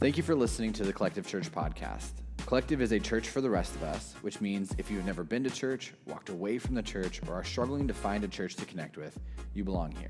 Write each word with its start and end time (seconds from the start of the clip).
Thank 0.00 0.16
you 0.16 0.22
for 0.22 0.34
listening 0.34 0.72
to 0.72 0.82
the 0.82 0.94
Collective 0.94 1.26
Church 1.26 1.52
podcast. 1.52 2.12
Collective 2.46 2.80
is 2.80 2.90
a 2.92 2.98
church 2.98 3.28
for 3.28 3.42
the 3.42 3.50
rest 3.50 3.74
of 3.74 3.82
us, 3.82 4.14
which 4.22 4.40
means 4.40 4.74
if 4.78 4.90
you've 4.90 5.04
never 5.04 5.22
been 5.22 5.44
to 5.44 5.50
church, 5.50 5.92
walked 6.06 6.30
away 6.30 6.56
from 6.56 6.74
the 6.74 6.82
church, 6.82 7.20
or 7.28 7.34
are 7.34 7.44
struggling 7.44 7.86
to 7.86 7.92
find 7.92 8.24
a 8.24 8.28
church 8.28 8.56
to 8.56 8.64
connect 8.64 8.96
with, 8.96 9.20
you 9.52 9.62
belong 9.62 9.92
here. 9.92 10.08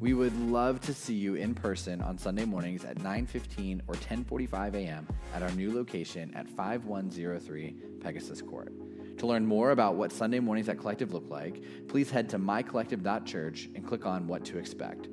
We 0.00 0.12
would 0.12 0.38
love 0.38 0.82
to 0.82 0.92
see 0.92 1.14
you 1.14 1.34
in 1.36 1.54
person 1.54 2.02
on 2.02 2.18
Sunday 2.18 2.44
mornings 2.44 2.84
at 2.84 2.98
9:15 2.98 3.80
or 3.86 3.94
10:45 3.94 4.74
a.m. 4.74 5.08
at 5.34 5.42
our 5.42 5.52
new 5.52 5.74
location 5.74 6.30
at 6.34 6.46
5103 6.46 7.74
Pegasus 8.00 8.42
Court. 8.42 8.70
To 9.16 9.26
learn 9.26 9.46
more 9.46 9.70
about 9.70 9.94
what 9.94 10.12
Sunday 10.12 10.40
mornings 10.40 10.68
at 10.68 10.76
Collective 10.76 11.14
look 11.14 11.30
like, 11.30 11.62
please 11.88 12.10
head 12.10 12.28
to 12.28 12.38
mycollective.church 12.38 13.70
and 13.74 13.86
click 13.86 14.04
on 14.04 14.26
what 14.26 14.44
to 14.44 14.58
expect. 14.58 15.08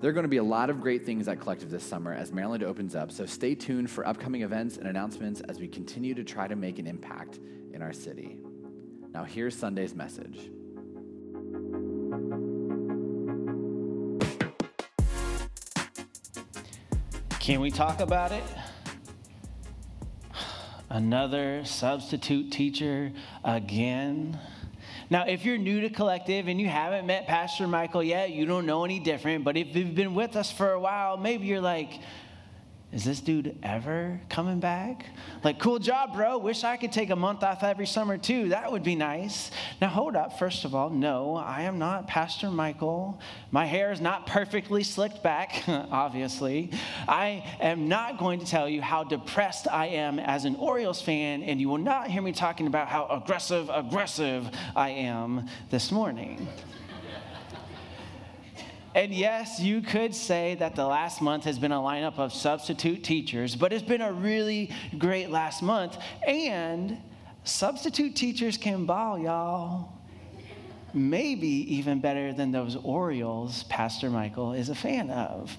There 0.00 0.08
are 0.08 0.14
going 0.14 0.24
to 0.24 0.30
be 0.30 0.38
a 0.38 0.42
lot 0.42 0.70
of 0.70 0.80
great 0.80 1.04
things 1.04 1.28
at 1.28 1.40
Collective 1.40 1.68
this 1.68 1.84
summer 1.84 2.14
as 2.14 2.32
Maryland 2.32 2.64
opens 2.64 2.94
up, 2.94 3.12
so 3.12 3.26
stay 3.26 3.54
tuned 3.54 3.90
for 3.90 4.06
upcoming 4.06 4.40
events 4.40 4.78
and 4.78 4.88
announcements 4.88 5.42
as 5.42 5.60
we 5.60 5.68
continue 5.68 6.14
to 6.14 6.24
try 6.24 6.48
to 6.48 6.56
make 6.56 6.78
an 6.78 6.86
impact 6.86 7.38
in 7.74 7.82
our 7.82 7.92
city. 7.92 8.38
Now, 9.12 9.24
here's 9.24 9.54
Sunday's 9.54 9.94
message. 9.94 10.48
Can 17.38 17.60
we 17.60 17.70
talk 17.70 18.00
about 18.00 18.32
it? 18.32 18.44
Another 20.88 21.62
substitute 21.66 22.50
teacher 22.50 23.12
again. 23.44 24.40
Now, 25.10 25.24
if 25.26 25.44
you're 25.44 25.58
new 25.58 25.80
to 25.80 25.90
Collective 25.90 26.46
and 26.46 26.60
you 26.60 26.68
haven't 26.68 27.04
met 27.04 27.26
Pastor 27.26 27.66
Michael 27.66 28.02
yet, 28.02 28.30
you 28.30 28.46
don't 28.46 28.64
know 28.64 28.84
any 28.84 29.00
different. 29.00 29.42
But 29.42 29.56
if 29.56 29.74
you've 29.74 29.94
been 29.94 30.14
with 30.14 30.36
us 30.36 30.52
for 30.52 30.70
a 30.70 30.78
while, 30.78 31.16
maybe 31.16 31.46
you're 31.46 31.60
like, 31.60 31.90
is 32.92 33.04
this 33.04 33.20
dude 33.20 33.56
ever 33.62 34.20
coming 34.28 34.58
back? 34.58 35.06
Like, 35.44 35.60
cool 35.60 35.78
job, 35.78 36.12
bro. 36.12 36.38
Wish 36.38 36.64
I 36.64 36.76
could 36.76 36.90
take 36.90 37.10
a 37.10 37.16
month 37.16 37.44
off 37.44 37.62
every 37.62 37.86
summer 37.86 38.18
too. 38.18 38.48
That 38.48 38.72
would 38.72 38.82
be 38.82 38.96
nice. 38.96 39.52
Now, 39.80 39.88
hold 39.88 40.16
up. 40.16 40.40
First 40.40 40.64
of 40.64 40.74
all, 40.74 40.90
no, 40.90 41.36
I 41.36 41.62
am 41.62 41.78
not 41.78 42.08
Pastor 42.08 42.50
Michael. 42.50 43.20
My 43.52 43.64
hair 43.64 43.92
is 43.92 44.00
not 44.00 44.26
perfectly 44.26 44.82
slicked 44.82 45.22
back, 45.22 45.62
obviously. 45.68 46.72
I 47.06 47.44
am 47.60 47.86
not 47.86 48.18
going 48.18 48.40
to 48.40 48.46
tell 48.46 48.68
you 48.68 48.82
how 48.82 49.04
depressed 49.04 49.68
I 49.70 49.86
am 49.86 50.18
as 50.18 50.44
an 50.44 50.56
Orioles 50.56 51.00
fan, 51.00 51.44
and 51.44 51.60
you 51.60 51.68
will 51.68 51.78
not 51.78 52.08
hear 52.10 52.22
me 52.22 52.32
talking 52.32 52.66
about 52.66 52.88
how 52.88 53.06
aggressive, 53.06 53.70
aggressive 53.72 54.50
I 54.74 54.90
am 54.90 55.46
this 55.70 55.92
morning. 55.92 56.48
And 58.94 59.14
yes, 59.14 59.60
you 59.60 59.82
could 59.82 60.14
say 60.14 60.56
that 60.56 60.74
the 60.74 60.84
last 60.84 61.22
month 61.22 61.44
has 61.44 61.58
been 61.58 61.70
a 61.70 61.78
lineup 61.78 62.18
of 62.18 62.32
substitute 62.32 63.04
teachers, 63.04 63.54
but 63.54 63.72
it's 63.72 63.84
been 63.84 64.00
a 64.00 64.12
really 64.12 64.72
great 64.98 65.30
last 65.30 65.62
month. 65.62 65.96
And 66.26 66.98
substitute 67.44 68.16
teachers 68.16 68.56
can 68.56 68.86
ball, 68.86 69.16
y'all. 69.16 69.92
Maybe 70.92 71.76
even 71.76 72.00
better 72.00 72.32
than 72.32 72.50
those 72.50 72.74
Orioles 72.74 73.62
Pastor 73.64 74.10
Michael 74.10 74.54
is 74.54 74.70
a 74.70 74.74
fan 74.74 75.10
of. 75.10 75.56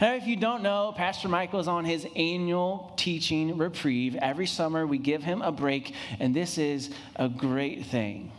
Now, 0.00 0.14
if 0.14 0.26
you 0.26 0.36
don't 0.36 0.62
know, 0.62 0.94
Pastor 0.96 1.28
Michael 1.28 1.60
is 1.60 1.68
on 1.68 1.84
his 1.84 2.06
annual 2.16 2.94
teaching 2.96 3.58
reprieve. 3.58 4.16
Every 4.16 4.46
summer, 4.46 4.86
we 4.86 4.96
give 4.96 5.22
him 5.22 5.42
a 5.42 5.52
break, 5.52 5.94
and 6.18 6.34
this 6.34 6.56
is 6.56 6.90
a 7.16 7.28
great 7.28 7.84
thing. 7.86 8.32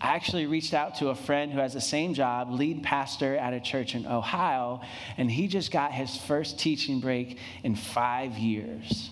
I 0.00 0.14
actually 0.14 0.46
reached 0.46 0.72
out 0.72 0.94
to 0.96 1.10
a 1.10 1.14
friend 1.14 1.52
who 1.52 1.58
has 1.58 1.74
the 1.74 1.80
same 1.80 2.14
job, 2.14 2.50
lead 2.50 2.82
pastor 2.82 3.36
at 3.36 3.52
a 3.52 3.60
church 3.60 3.94
in 3.94 4.06
Ohio, 4.06 4.80
and 5.18 5.30
he 5.30 5.46
just 5.46 5.70
got 5.70 5.92
his 5.92 6.16
first 6.16 6.58
teaching 6.58 7.00
break 7.00 7.38
in 7.62 7.74
five 7.74 8.38
years. 8.38 9.10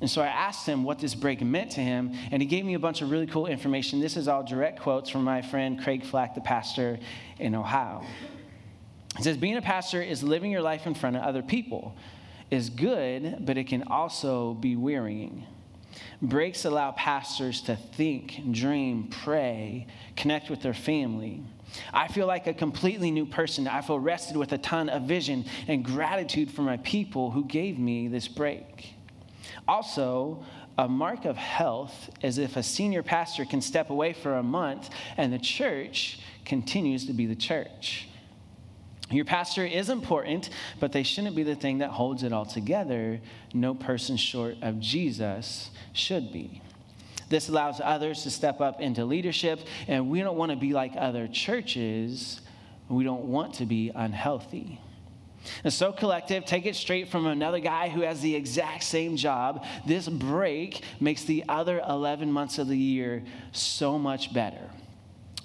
And 0.00 0.10
so 0.10 0.22
I 0.22 0.28
asked 0.28 0.66
him 0.66 0.82
what 0.82 0.98
this 0.98 1.14
break 1.14 1.42
meant 1.42 1.72
to 1.72 1.80
him, 1.82 2.14
and 2.30 2.40
he 2.40 2.48
gave 2.48 2.64
me 2.64 2.72
a 2.72 2.78
bunch 2.78 3.02
of 3.02 3.10
really 3.10 3.26
cool 3.26 3.46
information. 3.46 4.00
This 4.00 4.16
is 4.16 4.28
all 4.28 4.42
direct 4.42 4.80
quotes 4.80 5.10
from 5.10 5.24
my 5.24 5.42
friend 5.42 5.78
Craig 5.82 6.04
Flack, 6.04 6.34
the 6.34 6.40
pastor 6.40 6.98
in 7.38 7.54
Ohio. 7.54 8.02
He 9.18 9.22
says, 9.22 9.36
Being 9.36 9.58
a 9.58 9.62
pastor 9.62 10.00
is 10.00 10.22
living 10.22 10.50
your 10.50 10.62
life 10.62 10.86
in 10.86 10.94
front 10.94 11.16
of 11.16 11.22
other 11.22 11.42
people, 11.42 11.94
is 12.50 12.70
good, 12.70 13.44
but 13.44 13.58
it 13.58 13.64
can 13.64 13.82
also 13.88 14.54
be 14.54 14.74
wearying. 14.74 15.46
Breaks 16.22 16.64
allow 16.64 16.92
pastors 16.92 17.62
to 17.62 17.76
think, 17.76 18.52
dream, 18.52 19.08
pray, 19.08 19.86
connect 20.16 20.50
with 20.50 20.62
their 20.62 20.74
family. 20.74 21.42
I 21.92 22.08
feel 22.08 22.26
like 22.26 22.46
a 22.46 22.54
completely 22.54 23.10
new 23.10 23.26
person. 23.26 23.68
I 23.68 23.80
feel 23.80 23.98
rested 23.98 24.36
with 24.36 24.52
a 24.52 24.58
ton 24.58 24.88
of 24.88 25.02
vision 25.02 25.44
and 25.68 25.84
gratitude 25.84 26.50
for 26.50 26.62
my 26.62 26.76
people 26.78 27.30
who 27.30 27.44
gave 27.44 27.78
me 27.78 28.08
this 28.08 28.28
break. 28.28 28.94
Also, 29.68 30.44
a 30.78 30.88
mark 30.88 31.24
of 31.24 31.36
health 31.36 32.10
is 32.22 32.38
if 32.38 32.56
a 32.56 32.62
senior 32.62 33.02
pastor 33.02 33.44
can 33.44 33.60
step 33.60 33.90
away 33.90 34.12
for 34.12 34.34
a 34.34 34.42
month 34.42 34.90
and 35.16 35.32
the 35.32 35.38
church 35.38 36.20
continues 36.44 37.06
to 37.06 37.12
be 37.12 37.26
the 37.26 37.36
church. 37.36 38.08
Your 39.10 39.24
pastor 39.24 39.64
is 39.64 39.88
important, 39.88 40.50
but 40.78 40.92
they 40.92 41.02
shouldn't 41.02 41.34
be 41.34 41.42
the 41.42 41.56
thing 41.56 41.78
that 41.78 41.90
holds 41.90 42.22
it 42.22 42.32
all 42.32 42.46
together. 42.46 43.20
No 43.52 43.74
person 43.74 44.16
short 44.16 44.56
of 44.62 44.78
Jesus 44.78 45.70
should 45.92 46.32
be. 46.32 46.62
This 47.28 47.48
allows 47.48 47.80
others 47.82 48.22
to 48.24 48.30
step 48.30 48.60
up 48.60 48.80
into 48.80 49.04
leadership, 49.04 49.60
and 49.88 50.10
we 50.10 50.20
don't 50.20 50.36
want 50.36 50.50
to 50.50 50.56
be 50.56 50.72
like 50.72 50.92
other 50.96 51.28
churches. 51.28 52.40
We 52.88 53.04
don't 53.04 53.26
want 53.26 53.54
to 53.54 53.66
be 53.66 53.90
unhealthy. 53.94 54.80
And 55.64 55.72
so, 55.72 55.92
collective, 55.92 56.44
take 56.44 56.66
it 56.66 56.76
straight 56.76 57.08
from 57.08 57.26
another 57.26 57.60
guy 57.60 57.88
who 57.88 58.02
has 58.02 58.20
the 58.20 58.34
exact 58.34 58.82
same 58.82 59.16
job. 59.16 59.64
This 59.86 60.08
break 60.08 60.84
makes 61.00 61.24
the 61.24 61.44
other 61.48 61.80
11 61.88 62.30
months 62.30 62.58
of 62.58 62.68
the 62.68 62.76
year 62.76 63.22
so 63.52 63.98
much 63.98 64.34
better. 64.34 64.70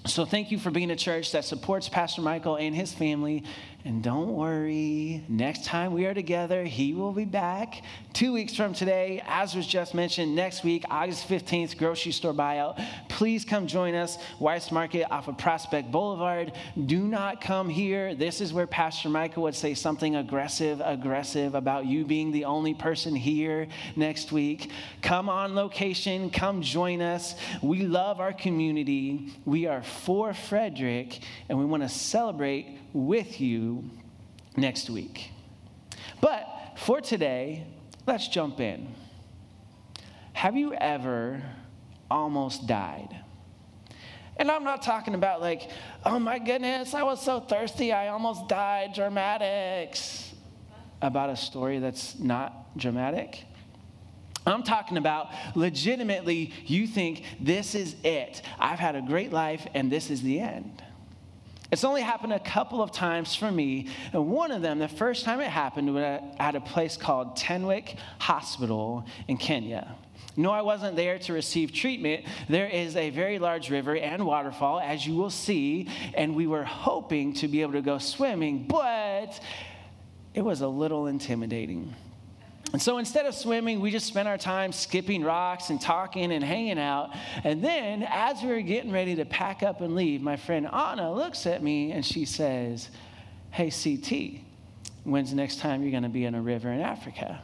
So, 0.06 0.24
thank 0.24 0.52
you 0.52 0.58
for 0.58 0.70
being 0.70 0.92
a 0.92 0.96
church 0.96 1.32
that 1.32 1.44
supports 1.44 1.88
Pastor 1.88 2.22
Michael 2.22 2.56
and 2.56 2.74
his 2.74 2.92
family. 2.92 3.42
And 3.86 4.02
don't 4.02 4.32
worry, 4.32 5.22
next 5.28 5.64
time 5.64 5.92
we 5.92 6.06
are 6.06 6.12
together, 6.12 6.64
he 6.64 6.92
will 6.92 7.12
be 7.12 7.24
back 7.24 7.84
two 8.12 8.32
weeks 8.32 8.52
from 8.56 8.74
today. 8.74 9.22
As 9.24 9.54
was 9.54 9.64
just 9.64 9.94
mentioned, 9.94 10.34
next 10.34 10.64
week, 10.64 10.84
August 10.90 11.28
15th, 11.28 11.78
grocery 11.78 12.10
store 12.10 12.34
buyout. 12.34 12.84
Please 13.08 13.44
come 13.44 13.68
join 13.68 13.94
us, 13.94 14.18
Weis 14.40 14.72
Market 14.72 15.06
off 15.08 15.28
of 15.28 15.38
Prospect 15.38 15.92
Boulevard. 15.92 16.50
Do 16.86 16.98
not 16.98 17.40
come 17.40 17.68
here. 17.68 18.16
This 18.16 18.40
is 18.40 18.52
where 18.52 18.66
Pastor 18.66 19.08
Michael 19.08 19.44
would 19.44 19.54
say 19.54 19.72
something 19.72 20.16
aggressive, 20.16 20.82
aggressive 20.84 21.54
about 21.54 21.86
you 21.86 22.04
being 22.04 22.32
the 22.32 22.46
only 22.46 22.74
person 22.74 23.14
here 23.14 23.68
next 23.94 24.32
week. 24.32 24.72
Come 25.00 25.28
on 25.28 25.54
location, 25.54 26.30
come 26.30 26.60
join 26.60 27.00
us. 27.00 27.36
We 27.62 27.82
love 27.82 28.18
our 28.18 28.32
community. 28.32 29.32
We 29.44 29.66
are 29.66 29.84
for 29.84 30.34
Frederick, 30.34 31.20
and 31.48 31.56
we 31.56 31.64
want 31.64 31.84
to 31.84 31.88
celebrate 31.88 32.80
with 32.96 33.40
you 33.40 33.90
next 34.56 34.88
week. 34.88 35.30
But 36.20 36.46
for 36.76 37.00
today, 37.00 37.66
let's 38.06 38.26
jump 38.28 38.58
in. 38.58 38.88
Have 40.32 40.56
you 40.56 40.72
ever 40.72 41.42
almost 42.10 42.66
died? 42.66 43.20
And 44.38 44.50
I'm 44.50 44.64
not 44.64 44.82
talking 44.82 45.14
about 45.14 45.40
like, 45.40 45.70
oh 46.04 46.18
my 46.18 46.38
goodness, 46.38 46.94
I 46.94 47.02
was 47.02 47.22
so 47.22 47.40
thirsty, 47.40 47.92
I 47.92 48.08
almost 48.08 48.48
died, 48.48 48.94
dramatics. 48.94 50.32
About 51.02 51.28
a 51.28 51.36
story 51.36 51.78
that's 51.78 52.18
not 52.18 52.76
dramatic. 52.78 53.44
I'm 54.46 54.62
talking 54.62 54.96
about 54.96 55.28
legitimately, 55.54 56.52
you 56.64 56.86
think 56.86 57.24
this 57.40 57.74
is 57.74 57.96
it. 58.04 58.40
I've 58.58 58.78
had 58.78 58.96
a 58.96 59.02
great 59.02 59.32
life 59.32 59.66
and 59.74 59.92
this 59.92 60.10
is 60.10 60.22
the 60.22 60.40
end. 60.40 60.82
It's 61.72 61.84
only 61.84 62.02
happened 62.02 62.32
a 62.32 62.40
couple 62.40 62.82
of 62.82 62.92
times 62.92 63.34
for 63.34 63.50
me. 63.50 63.88
And 64.12 64.28
one 64.28 64.52
of 64.52 64.62
them, 64.62 64.78
the 64.78 64.88
first 64.88 65.24
time 65.24 65.40
it 65.40 65.48
happened, 65.48 65.92
was 65.94 66.22
at 66.38 66.54
a 66.54 66.60
place 66.60 66.96
called 66.96 67.36
Tenwek 67.36 67.96
Hospital 68.18 69.04
in 69.26 69.36
Kenya. 69.36 69.96
No, 70.36 70.50
I 70.50 70.60
wasn't 70.62 70.96
there 70.96 71.18
to 71.20 71.32
receive 71.32 71.72
treatment. 71.72 72.26
There 72.48 72.66
is 72.66 72.94
a 72.94 73.10
very 73.10 73.38
large 73.38 73.70
river 73.70 73.96
and 73.96 74.26
waterfall, 74.26 74.80
as 74.80 75.06
you 75.06 75.14
will 75.14 75.30
see, 75.30 75.88
and 76.14 76.34
we 76.36 76.46
were 76.46 76.64
hoping 76.64 77.32
to 77.34 77.48
be 77.48 77.62
able 77.62 77.72
to 77.72 77.82
go 77.82 77.98
swimming, 77.98 78.66
but 78.68 79.40
it 80.34 80.42
was 80.42 80.60
a 80.60 80.68
little 80.68 81.06
intimidating. 81.06 81.94
And 82.72 82.82
so 82.82 82.98
instead 82.98 83.26
of 83.26 83.34
swimming, 83.34 83.80
we 83.80 83.90
just 83.90 84.06
spent 84.06 84.28
our 84.28 84.36
time 84.36 84.72
skipping 84.72 85.22
rocks 85.22 85.70
and 85.70 85.80
talking 85.80 86.32
and 86.32 86.42
hanging 86.42 86.78
out. 86.78 87.14
And 87.44 87.62
then, 87.62 88.02
as 88.08 88.42
we 88.42 88.48
were 88.48 88.60
getting 88.60 88.92
ready 88.92 89.14
to 89.16 89.24
pack 89.24 89.62
up 89.62 89.80
and 89.80 89.94
leave, 89.94 90.20
my 90.20 90.36
friend 90.36 90.66
Anna 90.66 91.12
looks 91.12 91.46
at 91.46 91.62
me 91.62 91.92
and 91.92 92.04
she 92.04 92.24
says, 92.24 92.90
Hey, 93.50 93.70
CT, 93.70 94.42
when's 95.04 95.30
the 95.30 95.36
next 95.36 95.60
time 95.60 95.82
you're 95.82 95.92
going 95.92 96.02
to 96.02 96.08
be 96.08 96.24
in 96.24 96.34
a 96.34 96.42
river 96.42 96.70
in 96.70 96.80
Africa? 96.80 97.40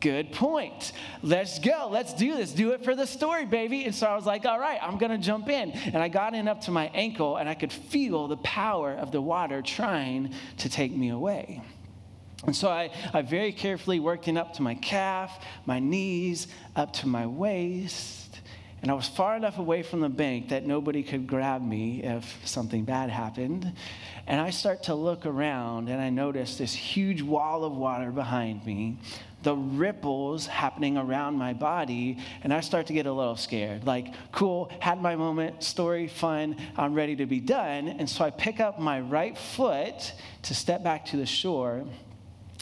Good 0.00 0.32
point. 0.32 0.92
Let's 1.22 1.58
go. 1.58 1.88
Let's 1.90 2.14
do 2.14 2.36
this. 2.36 2.52
Do 2.52 2.70
it 2.70 2.84
for 2.84 2.94
the 2.94 3.06
story, 3.06 3.46
baby. 3.46 3.84
And 3.84 3.94
so 3.94 4.06
I 4.06 4.14
was 4.14 4.26
like, 4.26 4.46
all 4.46 4.58
right, 4.58 4.78
I'm 4.80 4.96
going 4.96 5.10
to 5.10 5.18
jump 5.18 5.48
in. 5.48 5.72
And 5.72 5.96
I 5.96 6.08
got 6.08 6.34
in 6.34 6.46
up 6.46 6.60
to 6.62 6.70
my 6.70 6.86
ankle 6.94 7.36
and 7.36 7.48
I 7.48 7.54
could 7.54 7.72
feel 7.72 8.28
the 8.28 8.36
power 8.38 8.92
of 8.92 9.10
the 9.10 9.20
water 9.20 9.60
trying 9.60 10.34
to 10.58 10.68
take 10.68 10.96
me 10.96 11.08
away. 11.08 11.62
And 12.46 12.54
so 12.54 12.68
I, 12.68 12.90
I 13.12 13.22
very 13.22 13.52
carefully 13.52 13.98
worked 13.98 14.28
in 14.28 14.36
up 14.36 14.54
to 14.54 14.62
my 14.62 14.74
calf, 14.74 15.44
my 15.66 15.80
knees, 15.80 16.46
up 16.76 16.92
to 16.94 17.08
my 17.08 17.26
waist. 17.26 18.40
And 18.80 18.92
I 18.92 18.94
was 18.94 19.08
far 19.08 19.36
enough 19.36 19.58
away 19.58 19.82
from 19.82 20.00
the 20.00 20.08
bank 20.08 20.50
that 20.50 20.64
nobody 20.64 21.02
could 21.02 21.26
grab 21.26 21.62
me 21.62 22.00
if 22.04 22.46
something 22.46 22.84
bad 22.84 23.10
happened. 23.10 23.72
And 24.28 24.40
I 24.40 24.50
start 24.50 24.84
to 24.84 24.94
look 24.94 25.26
around 25.26 25.88
and 25.88 26.00
I 26.00 26.10
notice 26.10 26.56
this 26.56 26.72
huge 26.72 27.20
wall 27.22 27.64
of 27.64 27.72
water 27.72 28.12
behind 28.12 28.64
me, 28.64 28.98
the 29.42 29.56
ripples 29.56 30.46
happening 30.46 30.96
around 30.96 31.34
my 31.34 31.54
body, 31.54 32.18
and 32.44 32.54
I 32.54 32.60
start 32.60 32.86
to 32.86 32.92
get 32.92 33.06
a 33.06 33.12
little 33.12 33.36
scared. 33.36 33.84
Like, 33.84 34.14
cool, 34.30 34.70
had 34.78 35.02
my 35.02 35.16
moment, 35.16 35.64
story, 35.64 36.06
fun, 36.06 36.56
I'm 36.76 36.94
ready 36.94 37.16
to 37.16 37.26
be 37.26 37.40
done. 37.40 37.88
And 37.88 38.08
so 38.08 38.24
I 38.24 38.30
pick 38.30 38.60
up 38.60 38.78
my 38.78 39.00
right 39.00 39.36
foot 39.36 40.12
to 40.42 40.54
step 40.54 40.84
back 40.84 41.06
to 41.06 41.16
the 41.16 41.26
shore. 41.26 41.84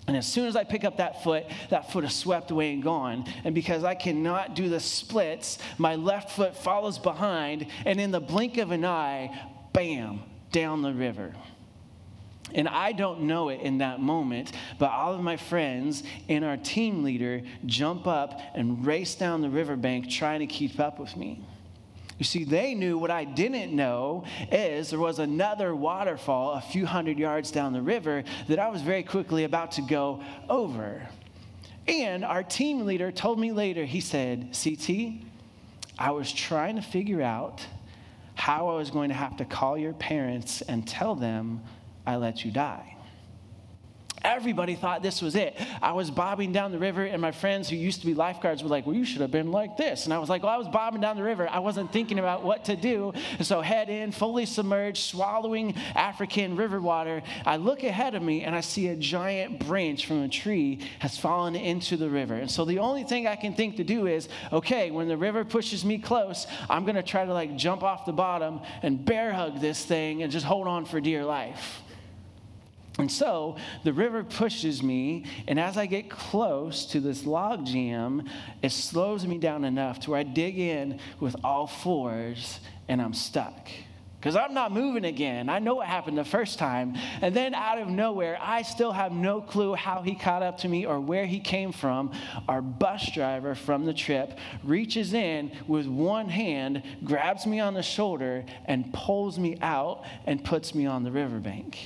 And 0.07 0.17
as 0.17 0.27
soon 0.27 0.47
as 0.47 0.55
I 0.55 0.63
pick 0.63 0.85
up 0.85 0.99
that 0.99 1.25
foot, 1.25 1.47
that 1.71 1.91
foot 1.91 2.05
is 2.05 2.15
swept 2.15 2.51
away 2.51 2.73
and 2.73 2.83
gone. 2.83 3.25
And 3.45 3.55
because 3.55 3.83
I 3.83 3.95
cannot 3.95 4.55
do 4.55 4.69
the 4.69 4.79
splits, 4.79 5.59
my 5.79 5.97
left 5.97 6.31
foot 6.31 6.57
follows 6.57 6.99
behind, 6.99 7.67
and 7.85 8.01
in 8.01 8.13
the 8.13 8.21
blink 8.21 8.57
of 8.59 8.71
an 8.71 8.85
eye, 8.85 9.37
bam, 9.73 10.23
down 10.53 10.83
the 10.83 10.93
river. 10.93 11.35
And 12.55 12.69
I 12.69 12.93
don't 12.93 13.23
know 13.23 13.49
it 13.49 13.61
in 13.61 13.79
that 13.79 14.01
moment, 14.01 14.53
but 14.79 14.91
all 14.91 15.13
of 15.15 15.21
my 15.21 15.37
friends 15.37 16.05
and 16.29 16.45
our 16.45 16.57
team 16.57 17.03
leader 17.03 17.43
jump 17.67 18.07
up 18.07 18.41
and 18.55 18.87
race 18.87 19.17
down 19.17 19.43
the 19.43 19.51
riverbank 19.51 20.09
trying 20.09 20.41
to 20.41 20.47
keep 20.47 20.79
up 20.79 21.01
with 21.01 21.17
me. 21.17 21.45
You 22.19 22.25
see, 22.25 22.45
they 22.45 22.75
knew 22.75 22.97
what 22.97 23.11
I 23.11 23.25
didn't 23.25 23.75
know 23.75 24.25
is 24.51 24.91
there 24.91 24.99
was 24.99 25.19
another 25.19 25.77
waterfall 25.77 26.53
a 26.53 26.61
few 26.61 26.87
hundred 26.87 27.19
yards 27.19 27.51
down 27.51 27.73
the 27.73 27.83
river 27.83 28.25
that 28.49 28.59
I 28.59 28.69
was 28.69 28.81
very 28.81 29.03
quickly 29.03 29.45
about 29.45 29.73
to 29.73 29.83
go 29.83 30.23
over. 30.49 31.07
And 31.87 32.25
our 32.25 32.43
team 32.43 32.87
leader 32.87 33.13
told 33.13 33.39
me 33.39 33.53
later, 33.53 33.85
he 33.85 34.01
said, 34.01 34.57
CT, 34.61 35.27
I 35.99 36.11
was 36.11 36.33
trying 36.33 36.77
to 36.77 36.83
figure 36.83 37.23
out 37.23 37.65
how 38.35 38.69
I 38.69 38.77
was 38.77 38.91
going 38.91 39.11
to 39.11 39.15
have 39.15 39.37
to 39.37 39.45
call 39.45 39.79
your 39.79 39.93
parents 39.93 40.63
and 40.63 40.87
tell 40.87 41.15
them 41.15 41.63
I 42.07 42.17
let 42.17 42.45
you 42.45 42.51
die. 42.51 42.96
Everybody 44.27 44.75
thought 44.75 45.05
this 45.05 45.23
was 45.23 45.37
it. 45.37 45.57
I 45.81 45.93
was 45.93 46.11
bobbing 46.11 46.51
down 46.51 46.73
the 46.73 46.81
river, 46.81 47.05
and 47.05 47.23
my 47.23 47.31
friends 47.31 47.69
who 47.71 47.77
used 47.77 48.01
to 48.01 48.07
be 48.07 48.13
lifeguards 48.13 48.61
were 48.61 48.69
like, 48.69 48.85
Well, 48.85 48.97
you 48.97 49.05
should 49.05 49.21
have 49.21 49.31
been 49.31 49.53
like 49.53 49.77
this. 49.77 50.05
And 50.05 50.13
I 50.13 50.19
was 50.19 50.29
like, 50.29 50.43
Well, 50.43 50.53
I 50.53 50.57
was 50.57 50.67
bobbing 50.67 51.01
down 51.01 51.17
the 51.17 51.23
river. 51.23 51.49
I 51.49 51.61
wasn't 51.61 51.93
thinking 51.93 52.19
about 52.19 52.43
what 52.43 52.65
to 52.65 52.75
do. 52.75 53.13
And 53.39 53.47
so, 53.47 53.61
head 53.61 53.89
in, 53.89 54.11
fully 54.11 54.45
submerged, 54.45 55.01
swallowing 55.05 55.77
African 55.95 56.57
river 56.57 56.81
water. 56.81 57.23
I 57.45 57.57
look 57.57 57.85
ahead 57.85 58.17
of 58.17 58.23
me, 58.23 58.43
and 58.43 58.57
I 58.57 58.63
see 58.63 58.89
a 58.89 58.97
giant 58.97 59.65
branch 59.65 60.07
from 60.07 60.25
a 60.25 60.29
tree 60.29 60.81
has 60.99 61.17
fallen 61.17 61.55
into 61.55 61.97
the 61.97 62.11
river. 62.11 62.35
And 62.35 62.51
so, 62.51 62.65
the 62.65 62.81
only 62.81 63.05
thing 63.05 63.29
I 63.29 63.37
can 63.37 63.55
think 63.55 63.77
to 63.77 63.85
do 63.85 64.09
is, 64.09 64.29
Okay, 64.53 64.91
when 64.91 65.07
the 65.07 65.17
river 65.17 65.45
pushes 65.45 65.85
me 65.85 65.99
close, 65.99 66.49
I'm 66.69 66.83
going 66.83 66.97
to 66.97 67.05
try 67.05 67.25
to 67.25 67.33
like 67.33 67.55
jump 67.55 67.85
off 67.85 68.05
the 68.05 68.13
bottom 68.13 68.61
and 68.83 69.05
bear 69.05 69.33
hug 69.33 69.61
this 69.61 69.85
thing 69.85 70.25
and 70.25 70.33
just 70.33 70.45
hold 70.45 70.67
on 70.67 70.85
for 70.85 71.01
dear 71.01 71.25
life. 71.25 71.83
And 72.99 73.13
so 73.13 73.57
the 73.85 73.93
river 73.93 74.25
pushes 74.25 74.83
me, 74.83 75.27
and 75.47 75.61
as 75.61 75.77
I 75.77 75.87
get 75.87 76.09
close 76.09 76.87
to 76.87 77.01
this 77.01 77.27
log 77.27 77.67
jam, 77.67 78.29
it 78.63 78.73
slows 78.73 79.27
me 79.27 79.37
down 79.37 79.65
enough 79.65 80.01
to 80.01 80.13
where 80.13 80.21
I 80.21 80.23
dig 80.23 80.59
in 80.59 80.99
with 81.21 81.37
all 81.45 81.67
fours 81.67 82.61
and 82.89 83.03
I'm 83.03 83.13
stuck. 83.13 83.69
Because 84.19 84.35
I'm 84.35 84.55
not 84.55 84.73
moving 84.73 85.05
again. 85.05 85.49
I 85.49 85.59
know 85.59 85.75
what 85.77 85.87
happened 85.87 86.17
the 86.17 86.25
first 86.25 86.59
time. 86.59 86.97
And 87.21 87.37
then 87.37 87.55
out 87.55 87.79
of 87.79 87.89
nowhere, 87.89 88.39
I 88.41 88.63
still 88.63 88.91
have 88.91 89.13
no 89.13 89.41
clue 89.41 89.75
how 89.75 90.01
he 90.01 90.15
caught 90.15 90.43
up 90.43 90.59
to 90.59 90.69
me 90.69 90.87
or 90.87 90.99
where 90.99 91.27
he 91.27 91.39
came 91.39 91.71
from. 91.71 92.13
Our 92.49 92.63
bus 92.63 93.11
driver 93.13 93.55
from 93.55 93.85
the 93.85 93.95
trip 93.95 94.39
reaches 94.65 95.13
in 95.13 95.53
with 95.69 95.87
one 95.87 96.29
hand, 96.29 96.83
grabs 97.05 97.47
me 97.47 97.61
on 97.61 97.75
the 97.75 97.83
shoulder, 97.83 98.45
and 98.65 98.93
pulls 98.93 99.39
me 99.39 99.59
out 99.61 100.05
and 100.25 100.43
puts 100.43 100.75
me 100.75 100.87
on 100.87 101.05
the 101.05 101.13
riverbank. 101.13 101.79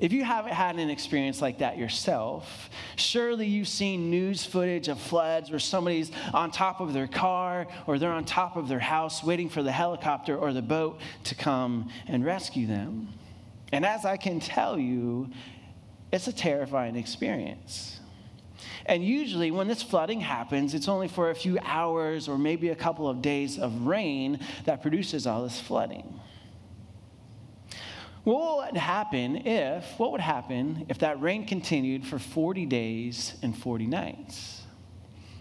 If 0.00 0.14
you 0.14 0.24
haven't 0.24 0.54
had 0.54 0.76
an 0.76 0.88
experience 0.88 1.42
like 1.42 1.58
that 1.58 1.76
yourself, 1.76 2.70
surely 2.96 3.46
you've 3.46 3.68
seen 3.68 4.08
news 4.08 4.46
footage 4.46 4.88
of 4.88 4.98
floods 4.98 5.50
where 5.50 5.58
somebody's 5.58 6.10
on 6.32 6.50
top 6.50 6.80
of 6.80 6.94
their 6.94 7.06
car 7.06 7.66
or 7.86 7.98
they're 7.98 8.10
on 8.10 8.24
top 8.24 8.56
of 8.56 8.66
their 8.66 8.78
house 8.78 9.22
waiting 9.22 9.50
for 9.50 9.62
the 9.62 9.70
helicopter 9.70 10.34
or 10.36 10.54
the 10.54 10.62
boat 10.62 10.98
to 11.24 11.34
come 11.34 11.90
and 12.08 12.24
rescue 12.24 12.66
them. 12.66 13.08
And 13.72 13.84
as 13.84 14.06
I 14.06 14.16
can 14.16 14.40
tell 14.40 14.78
you, 14.78 15.28
it's 16.10 16.28
a 16.28 16.32
terrifying 16.32 16.96
experience. 16.96 18.00
And 18.86 19.04
usually, 19.04 19.50
when 19.50 19.68
this 19.68 19.82
flooding 19.82 20.20
happens, 20.20 20.72
it's 20.72 20.88
only 20.88 21.08
for 21.08 21.30
a 21.30 21.34
few 21.34 21.58
hours 21.62 22.26
or 22.26 22.38
maybe 22.38 22.70
a 22.70 22.74
couple 22.74 23.06
of 23.06 23.20
days 23.20 23.58
of 23.58 23.86
rain 23.86 24.40
that 24.64 24.80
produces 24.80 25.26
all 25.26 25.42
this 25.42 25.60
flooding. 25.60 26.20
What 28.24 28.72
would 28.72 28.76
happen 28.76 29.46
if, 29.46 29.98
what 29.98 30.12
would 30.12 30.20
happen 30.20 30.86
if 30.88 30.98
that 30.98 31.20
rain 31.20 31.46
continued 31.46 32.06
for 32.06 32.18
40 32.18 32.66
days 32.66 33.34
and 33.42 33.56
40 33.56 33.86
nights? 33.86 34.60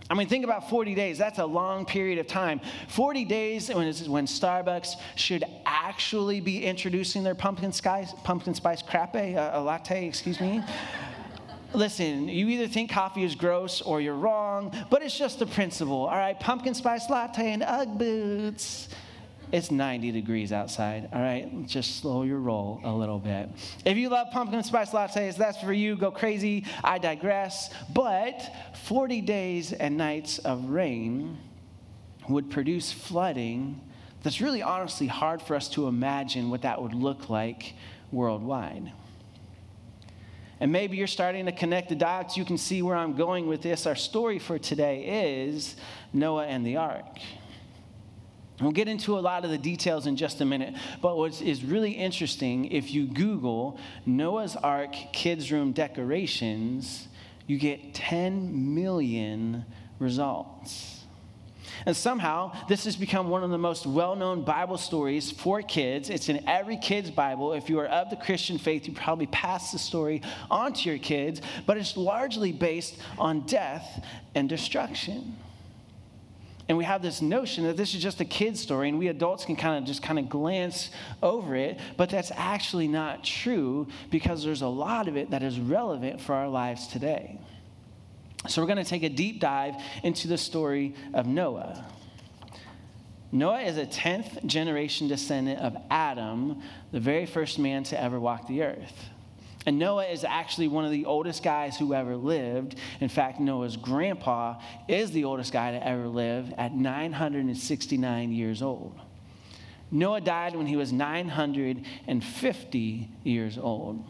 I 0.09 0.15
mean, 0.15 0.27
think 0.27 0.43
about 0.43 0.69
40 0.69 0.95
days. 0.95 1.19
That's 1.19 1.37
a 1.37 1.45
long 1.45 1.85
period 1.85 2.17
of 2.17 2.25
time. 2.25 2.61
40 2.87 3.25
days 3.25 3.69
when, 3.69 3.93
when 4.07 4.25
Starbucks 4.25 4.95
should 5.15 5.43
actually 5.67 6.39
be 6.39 6.65
introducing 6.65 7.23
their 7.23 7.35
pumpkin 7.35 7.71
spice, 7.71 8.13
pumpkin 8.23 8.55
spice 8.55 8.81
crepe, 8.81 9.35
uh, 9.37 9.51
a 9.53 9.61
latte, 9.61 10.07
excuse 10.07 10.39
me. 10.39 10.63
Listen, 11.73 12.27
you 12.27 12.47
either 12.47 12.67
think 12.67 12.89
coffee 12.89 13.23
is 13.23 13.35
gross 13.35 13.81
or 13.81 14.01
you're 14.01 14.15
wrong, 14.15 14.73
but 14.89 15.03
it's 15.03 15.15
just 15.15 15.37
the 15.37 15.45
principle. 15.45 16.07
All 16.07 16.17
right, 16.17 16.39
pumpkin 16.39 16.73
spice 16.73 17.07
latte 17.09 17.51
and 17.51 17.61
Ugg 17.61 17.99
boots. 17.99 18.89
It's 19.51 19.71
90 19.71 20.11
degrees 20.11 20.51
outside, 20.51 21.09
all 21.11 21.21
right? 21.21 21.65
Just 21.65 22.01
slow 22.01 22.23
your 22.23 22.39
roll 22.39 22.79
a 22.83 22.93
little 22.93 23.17
bit. 23.17 23.49
If 23.83 23.97
you 23.97 24.09
love 24.09 24.27
pumpkin 24.31 24.61
spice 24.63 24.91
lattes, 24.91 25.37
that's 25.37 25.59
for 25.59 25.73
you. 25.73 25.95
Go 25.95 26.11
crazy. 26.11 26.65
I 26.83 26.99
digress. 26.99 27.73
But 27.93 28.41
40 28.83 29.21
days 29.21 29.73
and 29.73 29.97
nights 29.97 30.37
of 30.39 30.69
rain 30.69 31.37
would 32.27 32.51
produce 32.51 32.91
flooding 32.91 33.81
that's 34.21 34.41
really 34.41 34.61
honestly 34.61 35.07
hard 35.07 35.41
for 35.41 35.55
us 35.55 35.69
to 35.69 35.87
imagine 35.87 36.49
what 36.49 36.63
that 36.63 36.81
would 36.81 36.93
look 36.93 37.29
like 37.29 37.73
worldwide. 38.11 38.91
And 40.59 40.73
maybe 40.73 40.97
you're 40.97 41.07
starting 41.07 41.45
to 41.45 41.53
connect 41.53 41.87
the 41.87 41.95
dots. 41.95 42.35
You 42.35 42.43
can 42.43 42.57
see 42.57 42.81
where 42.81 42.97
I'm 42.97 43.15
going 43.15 43.47
with 43.47 43.61
this. 43.61 43.85
Our 43.85 43.95
story 43.95 44.39
for 44.39 44.59
today 44.59 45.31
is 45.45 45.77
Noah 46.11 46.47
and 46.47 46.65
the 46.65 46.75
ark. 46.75 47.05
We'll 48.61 48.71
get 48.71 48.87
into 48.89 49.17
a 49.17 49.21
lot 49.21 49.45
of 49.45 49.51
the 49.51 49.57
details 49.57 50.05
in 50.05 50.17
just 50.17 50.41
a 50.41 50.45
minute, 50.45 50.75
but 51.01 51.17
what 51.17 51.41
is 51.41 51.63
really 51.63 51.91
interesting, 51.91 52.65
if 52.65 52.91
you 52.91 53.07
Google 53.07 53.79
Noah's 54.05 54.55
Ark 54.57 54.93
kids' 55.13 55.51
room 55.51 55.71
decorations, 55.71 57.07
you 57.47 57.57
get 57.57 57.93
10 57.93 58.75
million 58.75 59.65
results. 59.97 60.99
And 61.85 61.95
somehow, 61.95 62.51
this 62.67 62.83
has 62.85 62.95
become 62.95 63.29
one 63.29 63.43
of 63.43 63.49
the 63.49 63.57
most 63.57 63.85
well 63.85 64.15
known 64.15 64.43
Bible 64.43 64.77
stories 64.77 65.31
for 65.31 65.61
kids. 65.61 66.09
It's 66.09 66.27
in 66.27 66.47
every 66.47 66.77
kid's 66.77 67.09
Bible. 67.09 67.53
If 67.53 67.69
you 67.69 67.79
are 67.79 67.85
of 67.85 68.09
the 68.09 68.15
Christian 68.17 68.57
faith, 68.57 68.87
you 68.87 68.93
probably 68.93 69.27
pass 69.27 69.71
the 69.71 69.79
story 69.79 70.21
on 70.51 70.73
to 70.73 70.89
your 70.89 70.99
kids, 70.99 71.41
but 71.65 71.77
it's 71.77 71.95
largely 71.95 72.51
based 72.51 72.97
on 73.17 73.41
death 73.41 74.05
and 74.35 74.49
destruction. 74.49 75.37
And 76.69 76.77
we 76.77 76.83
have 76.83 77.01
this 77.01 77.19
notion 77.19 77.63
that 77.65 77.77
this 77.77 77.95
is 77.95 78.01
just 78.01 78.21
a 78.21 78.25
kid's 78.25 78.61
story, 78.61 78.89
and 78.89 78.99
we 78.99 79.07
adults 79.07 79.43
can 79.43 79.55
kind 79.55 79.79
of 79.79 79.85
just 79.85 80.03
kind 80.03 80.19
of 80.19 80.29
glance 80.29 80.91
over 81.23 81.55
it, 81.55 81.79
but 81.97 82.11
that's 82.11 82.31
actually 82.35 82.87
not 82.87 83.23
true 83.23 83.87
because 84.11 84.43
there's 84.43 84.61
a 84.61 84.67
lot 84.67 85.07
of 85.07 85.17
it 85.17 85.31
that 85.31 85.41
is 85.41 85.59
relevant 85.59 86.21
for 86.21 86.35
our 86.35 86.47
lives 86.47 86.85
today. 86.85 87.39
So 88.47 88.61
we're 88.61 88.67
going 88.67 88.77
to 88.77 88.89
take 88.89 89.01
a 89.01 89.09
deep 89.09 89.39
dive 89.39 89.73
into 90.03 90.27
the 90.27 90.37
story 90.37 90.93
of 91.15 91.25
Noah. 91.25 91.83
Noah 93.31 93.61
is 93.61 93.77
a 93.77 93.85
10th 93.85 94.45
generation 94.45 95.07
descendant 95.07 95.59
of 95.59 95.75
Adam, 95.89 96.61
the 96.91 96.99
very 96.99 97.25
first 97.25 97.57
man 97.57 97.83
to 97.85 97.99
ever 97.99 98.19
walk 98.19 98.47
the 98.47 98.61
earth. 98.61 99.09
And 99.65 99.77
Noah 99.77 100.05
is 100.05 100.23
actually 100.23 100.69
one 100.69 100.85
of 100.85 100.91
the 100.91 101.05
oldest 101.05 101.43
guys 101.43 101.77
who 101.77 101.93
ever 101.93 102.15
lived. 102.15 102.75
In 103.01 103.09
fact, 103.09 103.39
Noah's 103.39 103.75
grandpa 103.75 104.59
is 104.87 105.11
the 105.11 105.25
oldest 105.25 105.51
guy 105.51 105.71
to 105.71 105.85
ever 105.85 106.07
live 106.07 106.53
at 106.57 106.73
969 106.73 108.31
years 108.31 108.61
old. 108.61 108.97
Noah 109.91 110.21
died 110.21 110.55
when 110.55 110.67
he 110.67 110.75
was 110.75 110.93
950 110.93 113.09
years 113.23 113.57
old. 113.57 114.05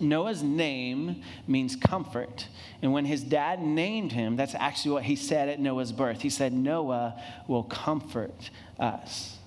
Noah's 0.00 0.42
name 0.42 1.22
means 1.46 1.76
comfort. 1.76 2.48
And 2.82 2.92
when 2.92 3.04
his 3.04 3.22
dad 3.22 3.60
named 3.60 4.12
him, 4.12 4.36
that's 4.36 4.54
actually 4.54 4.92
what 4.92 5.04
he 5.04 5.16
said 5.16 5.48
at 5.48 5.58
Noah's 5.58 5.92
birth. 5.92 6.20
He 6.20 6.30
said, 6.30 6.52
Noah 6.52 7.20
will 7.46 7.64
comfort 7.64 8.50
us. 8.78 9.37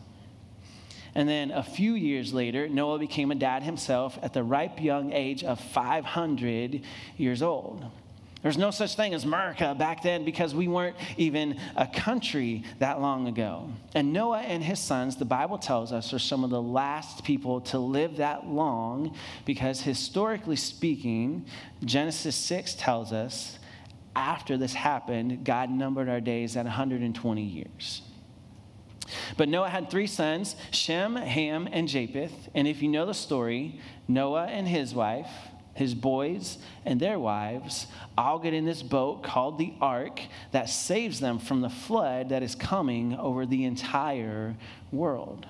And 1.14 1.28
then 1.28 1.52
a 1.52 1.64
few 1.64 1.94
years 1.94 2.34
later, 2.34 2.70
Noah 2.70 3.00
became 3.00 3.32
a 3.32 3.36
dad 3.36 3.64
himself 3.64 4.18
at 4.22 4.34
the 4.34 4.44
ripe 4.44 4.82
young 4.82 5.12
age 5.12 5.44
of 5.44 5.60
500 5.60 6.82
years 7.18 7.42
old. 7.42 7.86
There's 8.42 8.58
no 8.58 8.72
such 8.72 8.96
thing 8.96 9.14
as 9.14 9.24
America 9.24 9.76
back 9.78 10.02
then 10.02 10.26
because 10.26 10.56
we 10.56 10.68
weren't 10.68 10.96
even 11.18 11.60
a 11.76 11.86
country 11.86 12.64
that 12.80 13.00
long 13.00 13.28
ago. 13.28 13.70
And 13.94 14.14
Noah 14.14 14.40
and 14.40 14.64
his 14.64 14.80
sons, 14.80 15.16
the 15.16 15.26
Bible 15.26 15.60
tells 15.60 15.92
us, 15.92 16.12
are 16.12 16.20
some 16.20 16.44
of 16.44 16.50
the 16.50 16.62
last 16.62 17.24
people 17.24 17.62
to 17.62 17.78
live 17.78 18.18
that 18.18 18.48
long 18.48 19.16
because 19.46 19.82
historically 19.82 20.56
speaking, 20.56 21.46
Genesis 21.86 22.36
6 22.36 22.74
tells 22.76 23.14
us 23.14 23.60
after 24.16 24.58
this 24.58 24.74
happened, 24.74 25.46
God 25.46 25.70
numbered 25.70 26.10
our 26.10 26.20
days 26.20 26.58
at 26.58 26.66
120 26.66 27.44
years. 27.44 28.02
But 29.38 29.50
Noah 29.50 29.70
had 29.70 29.90
three 29.90 30.08
sons 30.08 30.56
Shem, 30.72 31.16
Ham, 31.16 31.68
and 31.72 31.88
Japheth. 31.88 32.50
And 32.54 32.68
if 32.68 32.82
you 32.82 32.90
know 32.90 33.06
the 33.06 33.14
story, 33.14 33.80
Noah 34.08 34.46
and 34.46 34.68
his 34.68 34.94
wife, 34.94 35.30
his 35.74 35.94
boys, 35.94 36.58
and 36.86 37.00
their 37.00 37.18
wives 37.18 37.88
all 38.18 38.40
get 38.40 38.54
in 38.54 38.66
this 38.66 38.84
boat 38.84 39.24
called 39.24 39.58
the 39.58 39.74
ark 39.80 40.22
that 40.52 40.70
saves 40.70 41.20
them 41.20 41.40
from 41.40 41.62
the 41.62 41.70
flood 41.70 42.30
that 42.30 42.44
is 42.44 42.56
coming 42.56 43.16
over 43.16 43.46
the 43.46 43.66
entire 43.66 44.56
world. 44.92 45.46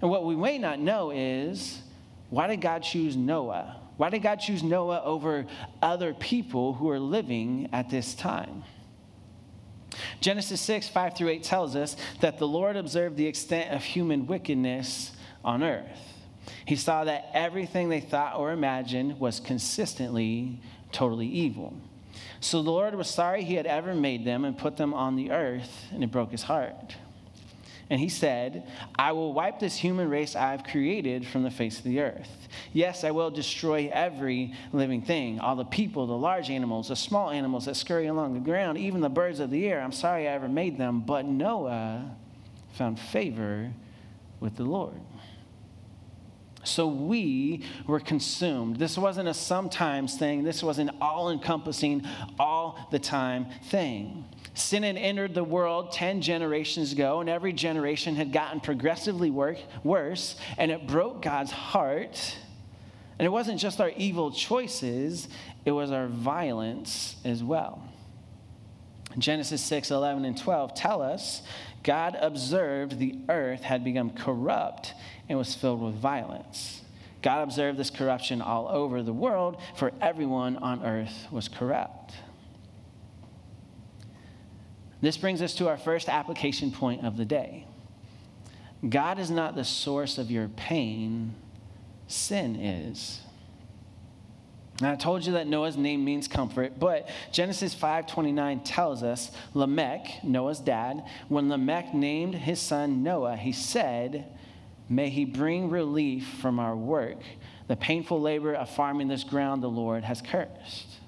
And 0.00 0.10
what 0.10 0.24
we 0.24 0.34
may 0.34 0.58
not 0.58 0.80
know 0.80 1.10
is 1.10 1.82
why 2.30 2.46
did 2.46 2.60
God 2.60 2.82
choose 2.82 3.16
Noah? 3.16 3.76
Why 3.96 4.08
did 4.08 4.22
God 4.22 4.36
choose 4.36 4.62
Noah 4.62 5.02
over 5.04 5.46
other 5.82 6.14
people 6.14 6.72
who 6.72 6.88
are 6.88 6.98
living 6.98 7.68
at 7.70 7.90
this 7.90 8.14
time? 8.14 8.64
Genesis 10.20 10.60
6, 10.60 10.88
5 10.88 11.16
through 11.16 11.28
8 11.28 11.42
tells 11.42 11.76
us 11.76 11.96
that 12.20 12.38
the 12.38 12.46
Lord 12.46 12.76
observed 12.76 13.16
the 13.16 13.26
extent 13.26 13.72
of 13.74 13.82
human 13.82 14.26
wickedness 14.26 15.12
on 15.44 15.62
earth. 15.62 16.10
He 16.64 16.76
saw 16.76 17.04
that 17.04 17.30
everything 17.32 17.88
they 17.88 18.00
thought 18.00 18.36
or 18.36 18.52
imagined 18.52 19.18
was 19.18 19.40
consistently 19.40 20.60
totally 20.92 21.26
evil. 21.26 21.74
So 22.40 22.62
the 22.62 22.70
Lord 22.70 22.94
was 22.94 23.08
sorry 23.08 23.44
he 23.44 23.54
had 23.54 23.66
ever 23.66 23.94
made 23.94 24.24
them 24.24 24.44
and 24.44 24.56
put 24.56 24.76
them 24.76 24.94
on 24.94 25.16
the 25.16 25.30
earth, 25.30 25.86
and 25.92 26.02
it 26.02 26.10
broke 26.10 26.32
his 26.32 26.42
heart. 26.42 26.96
And 27.90 27.98
he 27.98 28.08
said, 28.08 28.68
I 28.94 29.10
will 29.10 29.32
wipe 29.32 29.58
this 29.58 29.74
human 29.74 30.08
race 30.08 30.36
I 30.36 30.52
have 30.52 30.62
created 30.62 31.26
from 31.26 31.42
the 31.42 31.50
face 31.50 31.78
of 31.78 31.84
the 31.84 32.00
earth. 32.00 32.48
Yes, 32.72 33.02
I 33.02 33.10
will 33.10 33.32
destroy 33.32 33.90
every 33.92 34.54
living 34.72 35.02
thing 35.02 35.40
all 35.40 35.56
the 35.56 35.64
people, 35.64 36.06
the 36.06 36.16
large 36.16 36.50
animals, 36.50 36.88
the 36.88 36.96
small 36.96 37.30
animals 37.30 37.64
that 37.64 37.74
scurry 37.74 38.06
along 38.06 38.34
the 38.34 38.40
ground, 38.40 38.78
even 38.78 39.00
the 39.00 39.08
birds 39.08 39.40
of 39.40 39.50
the 39.50 39.68
air. 39.68 39.80
I'm 39.80 39.90
sorry 39.90 40.28
I 40.28 40.32
ever 40.32 40.48
made 40.48 40.78
them. 40.78 41.00
But 41.00 41.26
Noah 41.26 42.14
found 42.74 43.00
favor 43.00 43.72
with 44.38 44.56
the 44.56 44.64
Lord. 44.64 45.00
So 46.62 46.88
we 46.88 47.64
were 47.86 48.00
consumed. 48.00 48.76
This 48.76 48.98
wasn't 48.98 49.28
a 49.28 49.34
sometimes 49.34 50.16
thing, 50.16 50.44
this 50.44 50.62
was 50.62 50.78
an 50.78 50.90
all 51.00 51.30
encompassing, 51.30 52.04
all 52.38 52.88
the 52.90 52.98
time 52.98 53.46
thing. 53.64 54.24
Sin 54.54 54.82
had 54.82 54.96
entered 54.96 55.34
the 55.34 55.44
world 55.44 55.92
10 55.92 56.20
generations 56.20 56.92
ago, 56.92 57.20
and 57.20 57.30
every 57.30 57.52
generation 57.52 58.14
had 58.16 58.32
gotten 58.32 58.60
progressively 58.60 59.30
worse, 59.30 60.36
and 60.58 60.70
it 60.70 60.86
broke 60.86 61.22
God's 61.22 61.50
heart. 61.50 62.36
And 63.18 63.26
it 63.26 63.30
wasn't 63.30 63.60
just 63.60 63.80
our 63.80 63.90
evil 63.96 64.30
choices, 64.30 65.28
it 65.64 65.72
was 65.72 65.92
our 65.92 66.08
violence 66.08 67.16
as 67.24 67.42
well. 67.42 67.82
Genesis 69.18 69.60
6 69.62 69.90
11 69.90 70.24
and 70.24 70.38
12 70.38 70.74
tell 70.74 71.02
us 71.02 71.42
God 71.82 72.16
observed 72.20 72.98
the 72.98 73.18
earth 73.28 73.62
had 73.62 73.82
become 73.82 74.10
corrupt 74.10 74.94
and 75.30 75.38
was 75.38 75.54
filled 75.54 75.80
with 75.80 75.94
violence. 75.94 76.82
God 77.22 77.42
observed 77.42 77.78
this 77.78 77.88
corruption 77.88 78.42
all 78.42 78.66
over 78.68 79.00
the 79.00 79.12
world, 79.12 79.58
for 79.76 79.92
everyone 80.00 80.56
on 80.56 80.84
earth 80.84 81.28
was 81.30 81.46
corrupt. 81.46 82.14
This 85.00 85.16
brings 85.16 85.40
us 85.40 85.54
to 85.54 85.68
our 85.68 85.78
first 85.78 86.08
application 86.08 86.72
point 86.72 87.06
of 87.06 87.16
the 87.16 87.24
day. 87.24 87.66
God 88.86 89.20
is 89.20 89.30
not 89.30 89.54
the 89.54 89.64
source 89.64 90.18
of 90.18 90.32
your 90.32 90.48
pain, 90.48 91.34
sin 92.08 92.56
is. 92.56 93.20
And 94.78 94.88
I 94.88 94.96
told 94.96 95.24
you 95.24 95.34
that 95.34 95.46
Noah's 95.46 95.76
name 95.76 96.04
means 96.04 96.26
comfort, 96.26 96.80
but 96.80 97.08
Genesis 97.30 97.72
5:29 97.72 98.62
tells 98.64 99.04
us 99.04 99.30
Lamech, 99.54 100.24
Noah's 100.24 100.58
dad, 100.58 101.04
when 101.28 101.48
Lamech 101.48 101.94
named 101.94 102.34
his 102.34 102.58
son 102.58 103.04
Noah, 103.04 103.36
he 103.36 103.52
said, 103.52 104.26
"May 104.90 105.08
he 105.08 105.24
bring 105.24 105.70
relief 105.70 106.28
from 106.42 106.58
our 106.58 106.76
work, 106.76 107.22
the 107.68 107.76
painful 107.76 108.20
labor 108.20 108.52
of 108.52 108.68
farming 108.68 109.08
this 109.08 109.24
ground 109.24 109.62
the 109.62 109.70
Lord 109.70 110.04
has 110.04 110.20
cursed." 110.20 110.98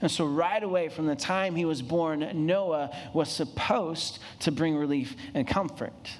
And 0.00 0.10
so, 0.10 0.26
right 0.26 0.62
away 0.62 0.90
from 0.90 1.06
the 1.06 1.16
time 1.16 1.56
he 1.56 1.64
was 1.64 1.80
born, 1.82 2.46
Noah 2.46 2.94
was 3.12 3.30
supposed 3.30 4.18
to 4.40 4.52
bring 4.52 4.76
relief 4.76 5.16
and 5.32 5.46
comfort. 5.46 6.18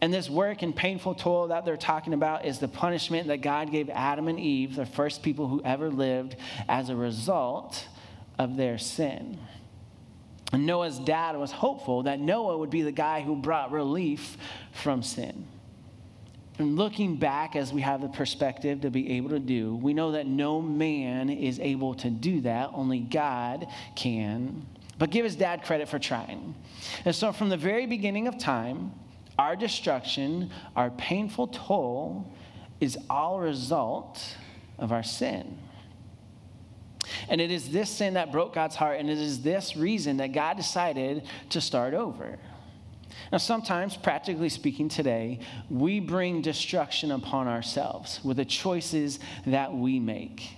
And 0.00 0.12
this 0.12 0.28
work 0.28 0.62
and 0.62 0.76
painful 0.76 1.14
toil 1.14 1.48
that 1.48 1.64
they're 1.64 1.76
talking 1.76 2.12
about 2.12 2.44
is 2.44 2.58
the 2.58 2.68
punishment 2.68 3.28
that 3.28 3.38
God 3.38 3.70
gave 3.70 3.88
Adam 3.88 4.28
and 4.28 4.38
Eve, 4.38 4.76
the 4.76 4.84
first 4.84 5.22
people 5.22 5.48
who 5.48 5.62
ever 5.64 5.88
lived, 5.88 6.36
as 6.68 6.90
a 6.90 6.96
result 6.96 7.88
of 8.38 8.56
their 8.56 8.76
sin. 8.76 9.38
And 10.52 10.66
Noah's 10.66 10.98
dad 10.98 11.36
was 11.36 11.50
hopeful 11.50 12.02
that 12.02 12.20
Noah 12.20 12.58
would 12.58 12.70
be 12.70 12.82
the 12.82 12.92
guy 12.92 13.22
who 13.22 13.36
brought 13.36 13.72
relief 13.72 14.36
from 14.72 15.02
sin. 15.02 15.46
And 16.58 16.76
looking 16.76 17.16
back 17.16 17.54
as 17.54 17.72
we 17.72 17.82
have 17.82 18.00
the 18.00 18.08
perspective 18.08 18.80
to 18.80 18.90
be 18.90 19.16
able 19.16 19.30
to 19.30 19.38
do, 19.38 19.76
we 19.76 19.92
know 19.92 20.12
that 20.12 20.26
no 20.26 20.62
man 20.62 21.28
is 21.28 21.60
able 21.60 21.94
to 21.96 22.08
do 22.08 22.40
that, 22.42 22.70
only 22.72 23.00
God 23.00 23.66
can. 23.94 24.66
But 24.98 25.10
give 25.10 25.24
his 25.24 25.36
dad 25.36 25.64
credit 25.64 25.88
for 25.88 25.98
trying. 25.98 26.54
And 27.04 27.14
so, 27.14 27.32
from 27.32 27.50
the 27.50 27.56
very 27.58 27.86
beginning 27.86 28.26
of 28.26 28.38
time, 28.38 28.92
our 29.38 29.54
destruction, 29.54 30.50
our 30.74 30.90
painful 30.90 31.48
toll, 31.48 32.32
is 32.80 32.96
all 33.10 33.36
a 33.36 33.40
result 33.40 34.22
of 34.78 34.92
our 34.92 35.02
sin. 35.02 35.58
And 37.28 37.40
it 37.40 37.50
is 37.50 37.70
this 37.70 37.90
sin 37.90 38.14
that 38.14 38.32
broke 38.32 38.54
God's 38.54 38.76
heart, 38.76 38.98
and 38.98 39.10
it 39.10 39.18
is 39.18 39.42
this 39.42 39.76
reason 39.76 40.16
that 40.18 40.32
God 40.32 40.56
decided 40.56 41.24
to 41.50 41.60
start 41.60 41.92
over. 41.94 42.38
Now, 43.32 43.38
sometimes, 43.38 43.96
practically 43.96 44.48
speaking, 44.48 44.88
today, 44.88 45.40
we 45.68 46.00
bring 46.00 46.42
destruction 46.42 47.10
upon 47.10 47.48
ourselves 47.48 48.20
with 48.22 48.36
the 48.36 48.44
choices 48.44 49.18
that 49.46 49.72
we 49.72 49.98
make. 49.98 50.50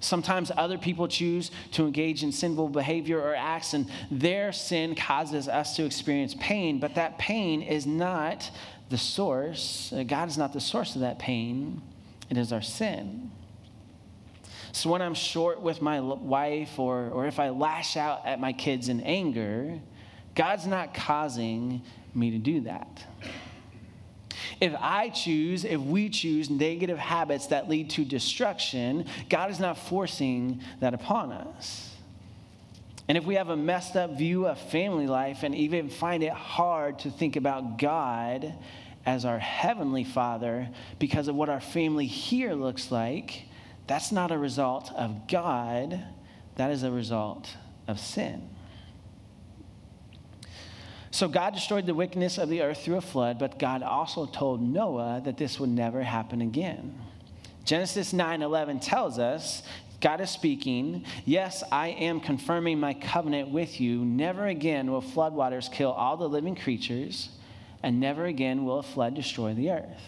Sometimes 0.00 0.52
other 0.56 0.78
people 0.78 1.08
choose 1.08 1.50
to 1.72 1.84
engage 1.84 2.22
in 2.22 2.32
sinful 2.32 2.68
behavior 2.68 3.20
or 3.20 3.34
acts, 3.34 3.74
and 3.74 3.90
their 4.10 4.52
sin 4.52 4.94
causes 4.94 5.48
us 5.48 5.76
to 5.76 5.84
experience 5.84 6.34
pain, 6.38 6.78
but 6.78 6.94
that 6.94 7.18
pain 7.18 7.62
is 7.62 7.86
not 7.86 8.50
the 8.88 8.98
source. 8.98 9.92
Uh, 9.92 10.02
God 10.02 10.28
is 10.28 10.38
not 10.38 10.52
the 10.52 10.60
source 10.60 10.94
of 10.94 11.00
that 11.00 11.18
pain, 11.18 11.82
it 12.30 12.36
is 12.36 12.52
our 12.52 12.62
sin. 12.62 13.30
So 14.72 14.90
when 14.90 15.00
I'm 15.00 15.14
short 15.14 15.60
with 15.62 15.80
my 15.80 16.00
wife, 16.00 16.78
or, 16.78 17.08
or 17.08 17.26
if 17.26 17.38
I 17.38 17.48
lash 17.48 17.96
out 17.96 18.26
at 18.26 18.38
my 18.38 18.52
kids 18.52 18.88
in 18.90 19.00
anger, 19.00 19.80
God's 20.36 20.66
not 20.66 20.94
causing 20.94 21.82
me 22.14 22.30
to 22.30 22.38
do 22.38 22.60
that. 22.60 23.04
If 24.60 24.74
I 24.78 25.08
choose, 25.08 25.64
if 25.64 25.80
we 25.80 26.08
choose 26.08 26.48
negative 26.48 26.98
habits 26.98 27.48
that 27.48 27.68
lead 27.68 27.90
to 27.90 28.04
destruction, 28.04 29.06
God 29.28 29.50
is 29.50 29.58
not 29.58 29.76
forcing 29.76 30.62
that 30.80 30.94
upon 30.94 31.32
us. 31.32 31.94
And 33.08 33.16
if 33.16 33.24
we 33.24 33.34
have 33.36 33.50
a 33.50 33.56
messed 33.56 33.96
up 33.96 34.16
view 34.16 34.46
of 34.46 34.58
family 34.58 35.06
life 35.06 35.42
and 35.42 35.54
even 35.54 35.88
find 35.88 36.22
it 36.22 36.32
hard 36.32 36.98
to 37.00 37.10
think 37.10 37.36
about 37.36 37.78
God 37.78 38.52
as 39.04 39.24
our 39.24 39.38
heavenly 39.38 40.04
Father 40.04 40.68
because 40.98 41.28
of 41.28 41.36
what 41.36 41.48
our 41.48 41.60
family 41.60 42.06
here 42.06 42.54
looks 42.54 42.90
like, 42.90 43.44
that's 43.86 44.10
not 44.10 44.32
a 44.32 44.38
result 44.38 44.92
of 44.92 45.28
God, 45.28 46.02
that 46.56 46.70
is 46.70 46.82
a 46.82 46.90
result 46.90 47.48
of 47.86 48.00
sin. 48.00 48.55
So 51.16 51.28
God 51.28 51.54
destroyed 51.54 51.86
the 51.86 51.94
wickedness 51.94 52.36
of 52.36 52.50
the 52.50 52.60
earth 52.60 52.84
through 52.84 52.98
a 52.98 53.00
flood, 53.00 53.38
but 53.38 53.58
God 53.58 53.82
also 53.82 54.26
told 54.26 54.60
Noah 54.60 55.22
that 55.24 55.38
this 55.38 55.58
would 55.58 55.70
never 55.70 56.02
happen 56.02 56.42
again. 56.42 56.94
Genesis 57.64 58.12
9:11 58.12 58.80
tells 58.80 59.18
us 59.18 59.62
God 60.02 60.20
is 60.20 60.28
speaking, 60.28 61.06
Yes, 61.24 61.64
I 61.72 61.88
am 61.88 62.20
confirming 62.20 62.78
my 62.78 62.92
covenant 62.92 63.48
with 63.48 63.80
you. 63.80 64.04
Never 64.04 64.44
again 64.44 64.90
will 64.90 65.00
floodwaters 65.00 65.72
kill 65.72 65.90
all 65.90 66.18
the 66.18 66.28
living 66.28 66.54
creatures, 66.54 67.30
and 67.82 67.98
never 67.98 68.26
again 68.26 68.66
will 68.66 68.80
a 68.80 68.82
flood 68.82 69.14
destroy 69.14 69.54
the 69.54 69.70
earth. 69.70 70.02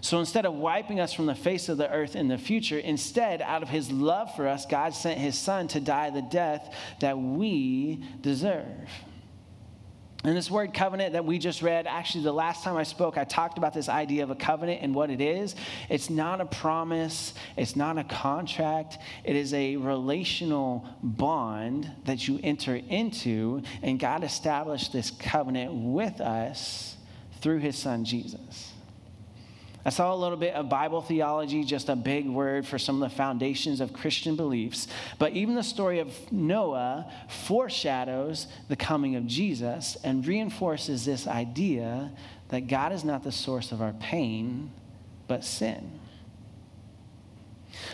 So 0.00 0.20
instead 0.20 0.46
of 0.46 0.54
wiping 0.54 1.00
us 1.00 1.12
from 1.12 1.26
the 1.26 1.34
face 1.34 1.68
of 1.68 1.78
the 1.78 1.90
earth 1.90 2.14
in 2.14 2.28
the 2.28 2.38
future, 2.38 2.78
instead, 2.78 3.42
out 3.42 3.64
of 3.64 3.68
his 3.68 3.90
love 3.90 4.36
for 4.36 4.46
us, 4.46 4.66
God 4.66 4.94
sent 4.94 5.18
his 5.18 5.36
son 5.36 5.66
to 5.66 5.80
die 5.80 6.10
the 6.10 6.22
death 6.22 6.72
that 7.00 7.18
we 7.18 8.04
deserve. 8.20 8.88
And 10.22 10.36
this 10.36 10.50
word 10.50 10.74
covenant 10.74 11.14
that 11.14 11.24
we 11.24 11.38
just 11.38 11.62
read, 11.62 11.86
actually, 11.86 12.24
the 12.24 12.32
last 12.32 12.62
time 12.62 12.76
I 12.76 12.82
spoke, 12.82 13.16
I 13.16 13.24
talked 13.24 13.56
about 13.56 13.72
this 13.72 13.88
idea 13.88 14.22
of 14.22 14.30
a 14.30 14.34
covenant 14.34 14.82
and 14.82 14.94
what 14.94 15.08
it 15.10 15.22
is. 15.22 15.56
It's 15.88 16.10
not 16.10 16.42
a 16.42 16.44
promise, 16.44 17.32
it's 17.56 17.74
not 17.74 17.96
a 17.96 18.04
contract, 18.04 18.98
it 19.24 19.34
is 19.34 19.54
a 19.54 19.76
relational 19.76 20.86
bond 21.02 21.90
that 22.04 22.28
you 22.28 22.38
enter 22.42 22.76
into. 22.76 23.62
And 23.82 23.98
God 23.98 24.22
established 24.22 24.92
this 24.92 25.10
covenant 25.10 25.72
with 25.72 26.20
us 26.20 26.96
through 27.40 27.60
his 27.60 27.78
son 27.78 28.04
Jesus. 28.04 28.74
I 29.84 29.90
saw 29.90 30.14
a 30.14 30.16
little 30.16 30.36
bit 30.36 30.54
of 30.54 30.68
Bible 30.68 31.00
theology, 31.00 31.64
just 31.64 31.88
a 31.88 31.96
big 31.96 32.28
word 32.28 32.66
for 32.66 32.78
some 32.78 33.02
of 33.02 33.08
the 33.08 33.16
foundations 33.16 33.80
of 33.80 33.94
Christian 33.94 34.36
beliefs. 34.36 34.88
But 35.18 35.32
even 35.32 35.54
the 35.54 35.62
story 35.62 36.00
of 36.00 36.12
Noah 36.30 37.10
foreshadows 37.28 38.46
the 38.68 38.76
coming 38.76 39.16
of 39.16 39.26
Jesus 39.26 39.96
and 40.04 40.26
reinforces 40.26 41.06
this 41.06 41.26
idea 41.26 42.12
that 42.48 42.66
God 42.66 42.92
is 42.92 43.04
not 43.04 43.22
the 43.24 43.32
source 43.32 43.72
of 43.72 43.80
our 43.80 43.94
pain, 43.94 44.70
but 45.28 45.44
sin. 45.44 46.00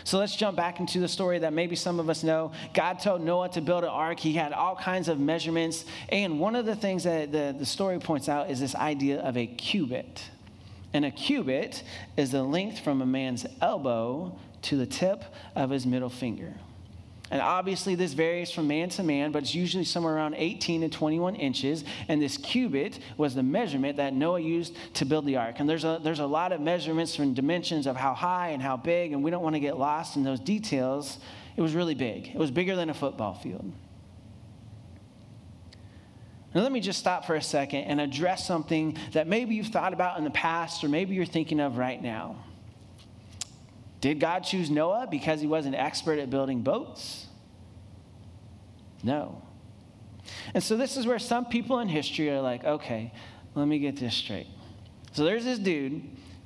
So 0.03 0.17
let's 0.17 0.35
jump 0.35 0.57
back 0.57 0.79
into 0.79 0.99
the 0.99 1.07
story 1.07 1.39
that 1.39 1.53
maybe 1.53 1.75
some 1.75 1.99
of 1.99 2.09
us 2.09 2.23
know. 2.23 2.51
God 2.73 2.99
told 2.99 3.21
Noah 3.21 3.49
to 3.49 3.61
build 3.61 3.83
an 3.83 3.89
ark. 3.89 4.19
He 4.19 4.33
had 4.33 4.51
all 4.51 4.75
kinds 4.75 5.07
of 5.07 5.19
measurements. 5.19 5.85
And 6.09 6.39
one 6.39 6.55
of 6.55 6.65
the 6.65 6.75
things 6.75 7.03
that 7.03 7.31
the, 7.31 7.55
the 7.57 7.65
story 7.65 7.99
points 7.99 8.27
out 8.27 8.49
is 8.49 8.59
this 8.59 8.75
idea 8.75 9.19
of 9.19 9.37
a 9.37 9.45
cubit. 9.45 10.21
And 10.93 11.05
a 11.05 11.11
cubit 11.11 11.83
is 12.15 12.31
the 12.31 12.43
length 12.43 12.79
from 12.79 13.01
a 13.01 13.05
man's 13.05 13.45
elbow 13.61 14.37
to 14.63 14.77
the 14.77 14.85
tip 14.85 15.23
of 15.55 15.69
his 15.69 15.85
middle 15.85 16.09
finger. 16.09 16.55
And 17.29 17.41
obviously, 17.41 17.95
this 17.95 18.13
varies 18.13 18.51
from 18.51 18.69
man 18.69 18.87
to 18.89 19.03
man, 19.03 19.33
but 19.33 19.43
it's 19.43 19.53
usually 19.53 19.83
somewhere 19.83 20.15
around 20.15 20.35
18 20.35 20.81
to 20.81 20.89
21 20.89 21.35
inches. 21.35 21.83
And 22.07 22.21
this 22.21 22.37
cubit 22.37 22.99
was 23.17 23.35
the 23.35 23.43
measurement 23.43 23.97
that 23.97 24.13
Noah 24.13 24.39
used 24.39 24.75
to 24.95 25.05
build 25.05 25.25
the 25.25 25.35
ark. 25.35 25.59
And 25.59 25.69
there's 25.69 25.83
a, 25.83 25.99
there's 26.01 26.19
a 26.19 26.25
lot 26.25 26.53
of 26.53 26.61
measurements 26.61 27.15
from 27.15 27.33
dimensions 27.33 27.85
of 27.85 27.97
how 27.97 28.13
high 28.13 28.49
and 28.49 28.61
how 28.61 28.77
big, 28.77 29.11
and 29.11 29.23
we 29.23 29.31
don't 29.31 29.43
want 29.43 29.55
to 29.55 29.59
get 29.59 29.77
lost 29.77 30.15
in 30.15 30.23
those 30.23 30.39
details. 30.39 31.17
It 31.57 31.61
was 31.61 31.73
really 31.73 31.95
big, 31.95 32.29
it 32.29 32.37
was 32.37 32.51
bigger 32.51 32.75
than 32.75 32.89
a 32.89 32.93
football 32.93 33.33
field. 33.33 33.73
Now, 36.57 36.63
let 36.63 36.71
me 36.71 36.79
just 36.79 36.97
stop 36.97 37.25
for 37.25 37.35
a 37.35 37.41
second 37.41 37.81
and 37.81 38.01
address 38.01 38.47
something 38.47 38.97
that 39.11 39.27
maybe 39.27 39.53
you've 39.53 39.67
thought 39.67 39.93
about 39.93 40.17
in 40.17 40.23
the 40.23 40.31
past 40.31 40.83
or 40.83 40.89
maybe 40.89 41.13
you're 41.13 41.23
thinking 41.23 41.59
of 41.59 41.77
right 41.77 42.01
now. 42.01 42.43
Did 44.01 44.19
God 44.19 44.39
choose 44.39 44.71
Noah 44.71 45.07
because 45.07 45.39
he 45.39 45.45
was 45.45 45.67
an 45.67 45.75
expert 45.75 46.17
at 46.17 46.31
building 46.31 46.63
boats? 46.63 47.27
No. 49.03 49.43
And 50.55 50.63
so, 50.63 50.75
this 50.75 50.97
is 50.97 51.05
where 51.05 51.19
some 51.19 51.45
people 51.45 51.77
in 51.77 51.89
history 51.89 52.27
are 52.31 52.41
like, 52.41 52.63
okay, 52.63 53.13
let 53.53 53.67
me 53.67 53.77
get 53.77 53.97
this 53.97 54.15
straight. 54.15 54.47
So, 55.11 55.25
there's 55.25 55.45
this 55.45 55.59
dude, 55.59 56.01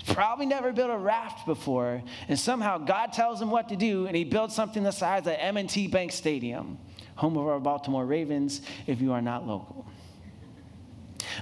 probably 0.07 0.45
never 0.45 0.73
built 0.73 0.91
a 0.91 0.97
raft 0.97 1.45
before, 1.45 2.03
and 2.27 2.37
somehow 2.37 2.79
God 2.79 3.13
tells 3.13 3.41
him 3.41 3.49
what 3.49 3.69
to 3.69 3.77
do, 3.77 4.07
and 4.07 4.15
he 4.17 4.25
builds 4.25 4.55
something 4.55 4.83
the 4.83 4.91
size 4.91 5.25
of 5.25 5.35
M&T 5.39 5.87
Bank 5.87 6.11
Stadium, 6.11 6.77
home 7.15 7.37
of 7.37 7.47
our 7.47 7.61
Baltimore 7.61 8.05
Ravens, 8.05 8.59
if 8.87 8.99
you 8.99 9.13
are 9.13 9.21
not 9.21 9.47
local. 9.47 9.87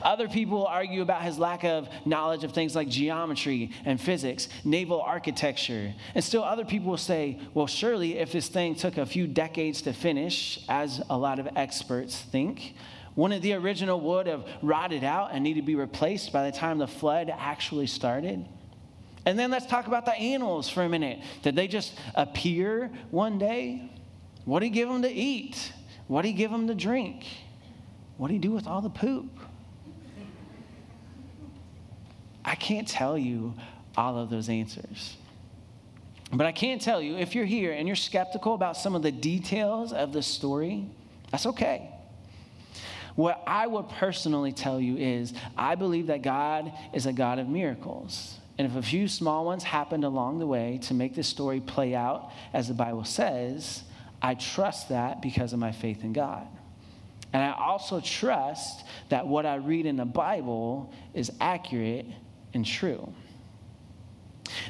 Other 0.01 0.27
people 0.27 0.65
argue 0.65 1.01
about 1.01 1.22
his 1.22 1.38
lack 1.38 1.63
of 1.63 1.89
knowledge 2.05 2.43
of 2.43 2.51
things 2.51 2.75
like 2.75 2.89
geometry 2.89 3.72
and 3.86 4.00
physics, 4.00 4.50
naval 4.63 5.01
architecture. 5.01 5.93
And 6.15 6.24
still, 6.24 6.43
other 6.43 6.65
people 6.65 6.89
will 6.89 6.98
say, 6.98 7.39
well, 7.53 7.67
surely 7.67 8.17
if 8.17 8.31
this 8.31 8.48
thing 8.48 8.75
took 8.75 8.98
a 8.98 9.05
few 9.05 9.27
decades 9.27 9.81
to 9.84 9.93
finish, 9.93 10.63
as 10.69 11.01
a 11.10 11.17
lot 11.17 11.39
of 11.39 11.48
experts 11.55 12.17
think, 12.17 12.75
wouldn't 13.15 13.41
the 13.41 13.53
original 13.53 14.00
wood 14.00 14.27
have 14.27 14.46
rotted 14.62 15.03
out 15.03 15.31
and 15.34 15.43
need 15.43 15.55
to 15.55 15.62
be 15.62 15.75
replaced 15.75 16.31
by 16.31 16.50
the 16.50 16.55
time 16.55 16.77
the 16.77 16.88
flood 16.88 17.31
actually 17.36 17.87
started? 17.87 18.48
And 19.25 19.37
then 19.37 19.51
let's 19.51 19.66
talk 19.66 19.87
about 19.87 20.05
the 20.05 20.13
animals 20.13 20.70
for 20.70 20.83
a 20.83 20.90
minute. 20.90 21.20
Did 21.42 21.55
they 21.55 21.68
just 21.68 21.94
appear 22.16 22.90
one 23.11 23.37
day? 23.37 23.92
What 24.46 24.61
did 24.61 24.68
he 24.68 24.72
give 24.72 24.90
them 24.90 25.01
to 25.01 25.11
eat? 25.11 25.74
What 26.07 26.22
did 26.22 26.29
he 26.29 26.33
give 26.33 26.50
them 26.50 26.68
to 26.68 26.75
drink? 26.75 27.25
What 28.18 28.29
did 28.29 28.35
he 28.35 28.40
do 28.40 28.51
with 28.51 28.68
all 28.68 28.81
the 28.81 28.90
poop? 28.90 29.29
I 32.50 32.55
can't 32.55 32.88
tell 32.88 33.16
you 33.16 33.53
all 33.96 34.18
of 34.18 34.31
those 34.31 34.50
answers. 34.50 35.16
But 36.33 36.48
I 36.48 36.51
can 36.51 36.79
tell 36.79 37.00
you 37.00 37.16
if 37.16 37.35
you're 37.35 37.46
here 37.46 37.72
and 37.74 37.88
you're 37.88 37.96
skeptical 37.96 38.55
about 38.55 38.75
some 38.75 38.96
of 38.96 39.03
the 39.03 39.12
details 39.12 39.94
of 39.94 40.14
the 40.14 40.24
story, 40.24 40.88
that's 41.29 41.46
okay. 41.46 41.92
What 43.16 43.44
I 43.46 43.68
would 43.68 43.88
personally 43.90 44.51
tell 44.51 44.81
you 44.81 44.98
is 44.98 45.31
I 45.55 45.75
believe 45.75 46.07
that 46.07 46.24
God 46.24 46.74
is 46.92 47.05
a 47.05 47.14
God 47.14 47.38
of 47.38 47.48
miracles. 47.48 48.40
And 48.57 48.66
if 48.66 48.75
a 48.75 48.81
few 48.81 49.07
small 49.07 49.46
ones 49.46 49.64
happened 49.64 50.03
along 50.03 50.40
the 50.40 50.48
way 50.48 50.79
to 50.83 50.96
make 50.96 51.14
this 51.14 51.27
story 51.27 51.59
play 51.59 51.94
out 51.94 52.31
as 52.51 52.68
the 52.68 52.74
Bible 52.74 53.03
says, 53.03 53.83
I 54.24 54.33
trust 54.33 54.90
that 54.90 55.22
because 55.22 55.53
of 55.53 55.59
my 55.59 55.72
faith 55.72 56.03
in 56.03 56.14
God. 56.14 56.48
And 57.31 57.44
I 57.44 57.51
also 57.51 58.01
trust 58.01 58.85
that 59.09 59.27
what 59.27 59.46
I 59.46 59.55
read 59.57 59.85
in 59.85 59.98
the 59.98 60.05
Bible 60.05 60.92
is 61.14 61.31
accurate 61.40 62.07
and 62.53 62.66
true. 62.66 63.14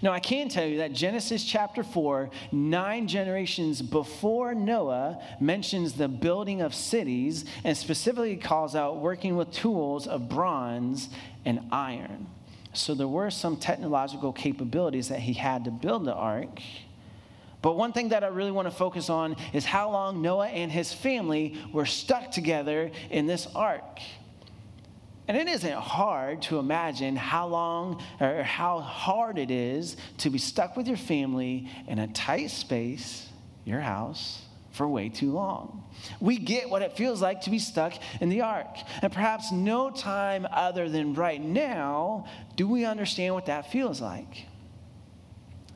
Now, 0.02 0.12
I 0.12 0.20
can 0.20 0.50
tell 0.50 0.66
you 0.66 0.78
that 0.78 0.94
Genesis 0.94 1.44
chapter 1.44 1.84
4, 1.84 2.30
nine 2.52 3.08
generations 3.08 3.82
before 3.82 4.54
Noah, 4.54 5.22
mentions 5.40 5.94
the 5.94 6.08
building 6.08 6.62
of 6.62 6.74
cities 6.76 7.46
and 7.64 7.76
specifically 7.76 8.36
calls 8.36 8.76
out 8.76 8.98
working 8.98 9.36
with 9.36 9.52
tools 9.52 10.08
of 10.08 10.30
bronze 10.30 11.10
and 11.46 11.62
iron. 11.72 12.28
So 12.74 12.94
there 12.94 13.08
were 13.08 13.32
some 13.32 13.58
technological 13.58 14.32
capabilities 14.32 15.10
that 15.10 15.20
he 15.20 15.34
had 15.34 15.66
to 15.66 15.72
build 15.72 16.06
the 16.06 16.14
ark. 16.14 16.60
But 17.62 17.76
one 17.76 17.92
thing 17.92 18.10
that 18.10 18.24
I 18.24 18.28
really 18.28 18.52
want 18.52 18.70
to 18.70 18.76
focus 18.76 19.10
on 19.10 19.36
is 19.54 19.66
how 19.66 19.90
long 19.92 20.22
Noah 20.22 20.48
and 20.48 20.72
his 20.72 20.94
family 20.94 21.58
were 21.74 21.86
stuck 21.86 22.32
together 22.32 22.92
in 23.10 23.26
this 23.26 23.48
ark. 23.54 24.00
And 25.30 25.38
it 25.38 25.48
isn't 25.48 25.74
hard 25.74 26.42
to 26.44 26.58
imagine 26.58 27.16
how 27.16 27.46
long 27.50 28.02
or 28.20 28.42
how 28.42 28.80
hard 28.80 29.38
it 29.38 29.52
is 29.52 29.96
to 30.18 30.32
be 30.32 30.40
stuck 30.40 30.76
with 30.76 30.88
your 30.88 30.98
family 30.98 31.70
in 31.88 32.00
a 32.00 32.08
tight 32.08 32.50
space, 32.50 33.30
your 33.64 33.80
house, 33.80 34.42
for 34.72 34.88
way 34.88 35.08
too 35.08 35.32
long. 35.32 35.84
We 36.20 36.40
get 36.40 36.68
what 36.68 36.82
it 36.82 36.98
feels 36.98 37.22
like 37.22 37.42
to 37.42 37.52
be 37.52 37.60
stuck 37.60 37.94
in 38.20 38.30
the 38.30 38.42
ark. 38.42 38.76
And 39.04 39.14
perhaps 39.14 39.52
no 39.52 39.92
time 39.92 40.48
other 40.52 40.90
than 40.90 41.14
right 41.14 41.40
now 41.40 42.26
do 42.56 42.68
we 42.68 42.84
understand 42.86 43.36
what 43.36 43.46
that 43.46 43.72
feels 43.72 44.02
like. 44.02 44.48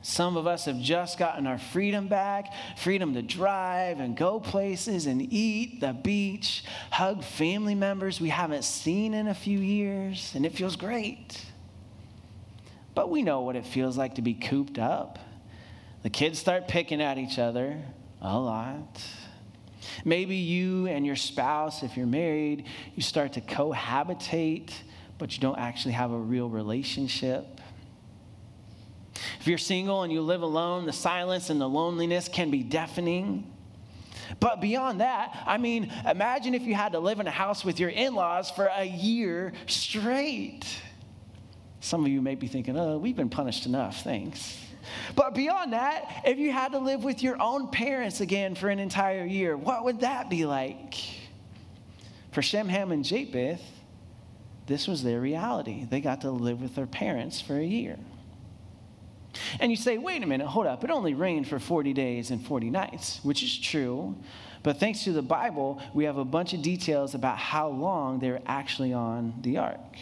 Some 0.04 0.36
of 0.36 0.46
us 0.46 0.66
have 0.66 0.78
just 0.80 1.18
gotten 1.18 1.46
our 1.46 1.56
freedom 1.56 2.08
back 2.08 2.52
freedom 2.76 3.14
to 3.14 3.22
drive 3.22 4.00
and 4.00 4.14
go 4.14 4.38
places 4.38 5.06
and 5.06 5.32
eat, 5.32 5.80
the 5.80 5.94
beach, 5.94 6.62
hug 6.90 7.24
family 7.24 7.74
members 7.74 8.20
we 8.20 8.28
haven't 8.28 8.64
seen 8.64 9.14
in 9.14 9.28
a 9.28 9.34
few 9.34 9.58
years, 9.58 10.32
and 10.34 10.44
it 10.44 10.52
feels 10.52 10.76
great. 10.76 11.42
But 12.94 13.08
we 13.08 13.22
know 13.22 13.40
what 13.40 13.56
it 13.56 13.64
feels 13.64 13.96
like 13.96 14.16
to 14.16 14.22
be 14.22 14.34
cooped 14.34 14.78
up. 14.78 15.18
The 16.02 16.10
kids 16.10 16.38
start 16.38 16.68
picking 16.68 17.00
at 17.00 17.16
each 17.16 17.38
other 17.38 17.80
a 18.20 18.38
lot. 18.38 19.02
Maybe 20.04 20.36
you 20.36 20.86
and 20.86 21.06
your 21.06 21.16
spouse, 21.16 21.82
if 21.82 21.96
you're 21.96 22.04
married, 22.04 22.66
you 22.94 23.02
start 23.02 23.32
to 23.32 23.40
cohabitate, 23.40 24.70
but 25.16 25.34
you 25.34 25.40
don't 25.40 25.58
actually 25.58 25.92
have 25.92 26.12
a 26.12 26.18
real 26.18 26.50
relationship. 26.50 27.62
If 29.44 29.48
you're 29.48 29.58
single 29.58 30.04
and 30.04 30.10
you 30.10 30.22
live 30.22 30.40
alone, 30.40 30.86
the 30.86 30.92
silence 30.94 31.50
and 31.50 31.60
the 31.60 31.68
loneliness 31.68 32.28
can 32.28 32.50
be 32.50 32.62
deafening. 32.62 33.52
But 34.40 34.62
beyond 34.62 35.02
that, 35.02 35.38
I 35.44 35.58
mean, 35.58 35.92
imagine 36.10 36.54
if 36.54 36.62
you 36.62 36.74
had 36.74 36.92
to 36.92 36.98
live 36.98 37.20
in 37.20 37.26
a 37.26 37.30
house 37.30 37.62
with 37.62 37.78
your 37.78 37.90
in 37.90 38.14
laws 38.14 38.50
for 38.50 38.70
a 38.74 38.84
year 38.84 39.52
straight. 39.66 40.64
Some 41.80 42.06
of 42.06 42.10
you 42.10 42.22
may 42.22 42.36
be 42.36 42.46
thinking, 42.46 42.78
oh, 42.78 42.96
we've 42.96 43.16
been 43.16 43.28
punished 43.28 43.66
enough, 43.66 44.02
thanks. 44.02 44.58
But 45.14 45.34
beyond 45.34 45.74
that, 45.74 46.22
if 46.24 46.38
you 46.38 46.50
had 46.50 46.72
to 46.72 46.78
live 46.78 47.04
with 47.04 47.22
your 47.22 47.38
own 47.38 47.68
parents 47.68 48.22
again 48.22 48.54
for 48.54 48.70
an 48.70 48.78
entire 48.78 49.26
year, 49.26 49.58
what 49.58 49.84
would 49.84 50.00
that 50.00 50.30
be 50.30 50.46
like? 50.46 50.94
For 52.32 52.40
Shem, 52.40 52.70
Ham, 52.70 52.92
and 52.92 53.04
Japheth, 53.04 53.60
this 54.64 54.88
was 54.88 55.02
their 55.02 55.20
reality. 55.20 55.84
They 55.84 56.00
got 56.00 56.22
to 56.22 56.30
live 56.30 56.62
with 56.62 56.74
their 56.74 56.86
parents 56.86 57.42
for 57.42 57.58
a 57.58 57.62
year. 57.62 57.98
And 59.60 59.70
you 59.70 59.76
say, 59.76 59.98
wait 59.98 60.22
a 60.22 60.26
minute, 60.26 60.46
hold 60.46 60.66
up, 60.66 60.84
it 60.84 60.90
only 60.90 61.14
rained 61.14 61.48
for 61.48 61.58
40 61.58 61.92
days 61.92 62.30
and 62.30 62.44
40 62.44 62.70
nights, 62.70 63.20
which 63.22 63.42
is 63.42 63.56
true. 63.58 64.16
But 64.62 64.80
thanks 64.80 65.04
to 65.04 65.12
the 65.12 65.22
Bible, 65.22 65.80
we 65.92 66.04
have 66.04 66.16
a 66.16 66.24
bunch 66.24 66.54
of 66.54 66.62
details 66.62 67.14
about 67.14 67.36
how 67.36 67.68
long 67.68 68.18
they 68.18 68.30
were 68.30 68.42
actually 68.46 68.92
on 68.92 69.34
the 69.42 69.58
ark. 69.58 69.98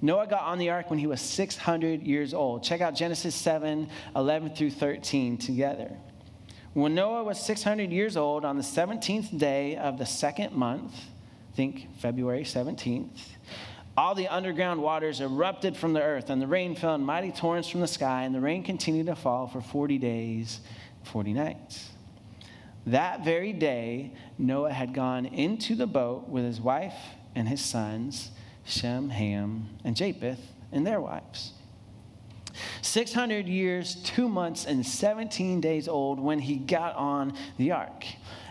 Noah 0.00 0.28
got 0.28 0.42
on 0.42 0.58
the 0.58 0.70
ark 0.70 0.90
when 0.90 0.98
he 0.98 1.08
was 1.08 1.20
600 1.20 2.02
years 2.02 2.32
old. 2.32 2.62
Check 2.62 2.80
out 2.80 2.94
Genesis 2.94 3.34
7 3.34 3.88
11 4.14 4.54
through 4.54 4.70
13 4.70 5.36
together. 5.38 5.90
When 6.74 6.94
Noah 6.94 7.24
was 7.24 7.44
600 7.44 7.90
years 7.90 8.16
old, 8.16 8.44
on 8.44 8.56
the 8.56 8.62
17th 8.62 9.36
day 9.36 9.76
of 9.76 9.98
the 9.98 10.06
second 10.06 10.52
month, 10.52 10.94
think 11.54 11.88
February 11.98 12.44
17th, 12.44 13.18
all 13.98 14.14
the 14.14 14.28
underground 14.28 14.80
waters 14.80 15.20
erupted 15.20 15.76
from 15.76 15.92
the 15.92 16.00
earth, 16.00 16.30
and 16.30 16.40
the 16.40 16.46
rain 16.46 16.76
fell 16.76 16.94
in 16.94 17.00
mighty 17.02 17.32
torrents 17.32 17.68
from 17.68 17.80
the 17.80 17.88
sky, 17.88 18.22
and 18.22 18.32
the 18.32 18.40
rain 18.40 18.62
continued 18.62 19.06
to 19.06 19.16
fall 19.16 19.48
for 19.48 19.60
40 19.60 19.98
days, 19.98 20.60
40 21.02 21.32
nights. 21.32 21.90
That 22.86 23.24
very 23.24 23.52
day, 23.52 24.12
Noah 24.38 24.72
had 24.72 24.94
gone 24.94 25.26
into 25.26 25.74
the 25.74 25.88
boat 25.88 26.28
with 26.28 26.44
his 26.44 26.60
wife 26.60 26.94
and 27.34 27.48
his 27.48 27.60
sons, 27.60 28.30
Shem, 28.64 29.10
Ham, 29.10 29.68
and 29.82 29.96
Japheth, 29.96 30.52
and 30.70 30.86
their 30.86 31.00
wives. 31.00 31.54
600 32.82 33.48
years, 33.48 33.96
two 33.96 34.28
months, 34.28 34.64
and 34.64 34.86
17 34.86 35.60
days 35.60 35.88
old 35.88 36.20
when 36.20 36.38
he 36.38 36.54
got 36.54 36.94
on 36.94 37.32
the 37.56 37.72
ark. 37.72 38.04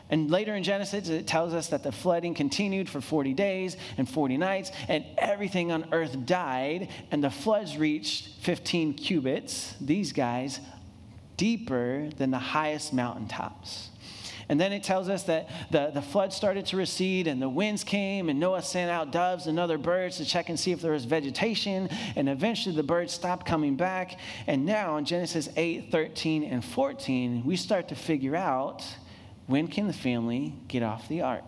And 0.10 0.32
later 0.32 0.56
in 0.56 0.64
Genesis, 0.64 1.10
it 1.10 1.28
tells 1.28 1.54
us 1.54 1.68
that 1.70 1.84
the 1.84 1.92
flooding 1.92 2.34
continued 2.34 2.90
for 2.90 3.02
40 3.02 3.34
days 3.34 3.76
and 3.98 4.10
40 4.10 4.38
nights, 4.38 4.72
and 4.88 5.04
everything 5.18 5.72
on 5.72 5.90
earth 5.92 6.26
died, 6.26 6.90
and 7.12 7.24
the 7.24 7.30
floods 7.30 7.78
reached 7.78 8.42
15 8.42 8.94
cubits, 8.94 9.76
these 9.82 10.14
guys, 10.14 10.60
deeper 11.36 12.10
than 12.18 12.32
the 12.32 12.40
highest 12.40 12.94
mountaintops. 12.94 13.90
And 14.50 14.60
then 14.60 14.72
it 14.72 14.84
tells 14.84 15.10
us 15.10 15.24
that 15.24 15.50
the, 15.72 15.92
the 15.94 16.02
flood 16.02 16.32
started 16.32 16.66
to 16.68 16.78
recede 16.78 17.28
and 17.28 17.42
the 17.42 17.50
winds 17.50 17.84
came, 17.84 18.30
and 18.30 18.40
Noah 18.40 18.62
sent 18.62 18.90
out 18.90 19.12
doves 19.12 19.48
and 19.48 19.60
other 19.60 19.78
birds 19.78 20.18
to 20.18 20.26
check 20.26 20.50
and 20.50 20.58
see 20.58 20.72
if 20.72 20.82
there 20.82 20.94
was 20.94 21.06
vegetation. 21.06 21.90
And 22.16 22.30
eventually 22.30 22.74
the 22.74 22.84
birds 22.84 23.14
stopped 23.14 23.46
coming 23.46 23.76
back. 23.76 24.20
And 24.48 24.66
now 24.66 24.98
in 24.98 25.06
Genesis 25.06 25.50
8, 25.58 25.92
13, 25.92 26.46
and 26.46 26.64
14, 26.64 27.44
we 27.46 27.58
start 27.58 27.90
to 27.90 27.96
figure 27.96 28.36
out 28.36 28.86
when 29.48 29.68
can 29.68 29.88
the 29.88 29.94
family 29.94 30.54
get 30.68 30.84
off 30.84 31.08
the 31.08 31.22
ark? 31.22 31.46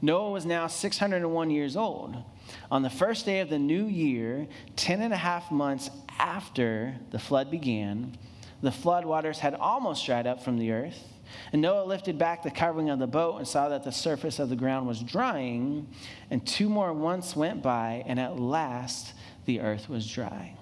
Noah 0.00 0.30
was 0.30 0.44
now 0.44 0.66
601 0.66 1.50
years 1.50 1.76
old. 1.76 2.16
On 2.70 2.82
the 2.82 2.90
first 2.90 3.24
day 3.24 3.40
of 3.40 3.48
the 3.48 3.58
new 3.58 3.86
year, 3.86 4.48
10 4.76 5.00
and 5.00 5.12
a 5.12 5.16
half 5.16 5.50
months 5.50 5.90
after 6.18 6.96
the 7.10 7.18
flood 7.18 7.50
began, 7.50 8.16
the 8.62 8.72
flood 8.72 9.04
waters 9.04 9.38
had 9.38 9.54
almost 9.54 10.04
dried 10.04 10.26
up 10.26 10.42
from 10.42 10.58
the 10.58 10.72
earth. 10.72 11.08
And 11.52 11.62
Noah 11.62 11.84
lifted 11.84 12.18
back 12.18 12.42
the 12.42 12.50
covering 12.50 12.90
of 12.90 12.98
the 12.98 13.06
boat 13.06 13.38
and 13.38 13.48
saw 13.48 13.68
that 13.70 13.84
the 13.84 13.92
surface 13.92 14.38
of 14.38 14.48
the 14.48 14.56
ground 14.56 14.86
was 14.86 15.00
drying. 15.00 15.88
And 16.30 16.46
two 16.46 16.68
more 16.68 16.92
months 16.92 17.34
went 17.34 17.62
by, 17.62 18.02
and 18.06 18.20
at 18.20 18.38
last 18.38 19.14
the 19.46 19.60
earth 19.60 19.88
was 19.88 20.06
dry. 20.06 20.56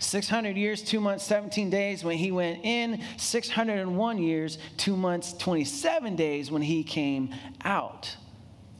600 0.00 0.56
years, 0.56 0.82
two 0.82 1.00
months, 1.00 1.22
17 1.24 1.70
days 1.70 2.02
when 2.02 2.16
he 2.16 2.32
went 2.32 2.64
in, 2.64 3.02
601 3.18 4.18
years, 4.18 4.58
two 4.76 4.96
months, 4.96 5.32
27 5.34 6.16
days 6.16 6.50
when 6.50 6.62
he 6.62 6.82
came 6.82 7.32
out. 7.64 8.16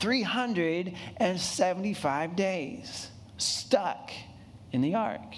375 0.01 2.37
days 2.37 3.11
stuck 3.37 4.11
in 4.73 4.81
the 4.81 4.95
ark 4.95 5.35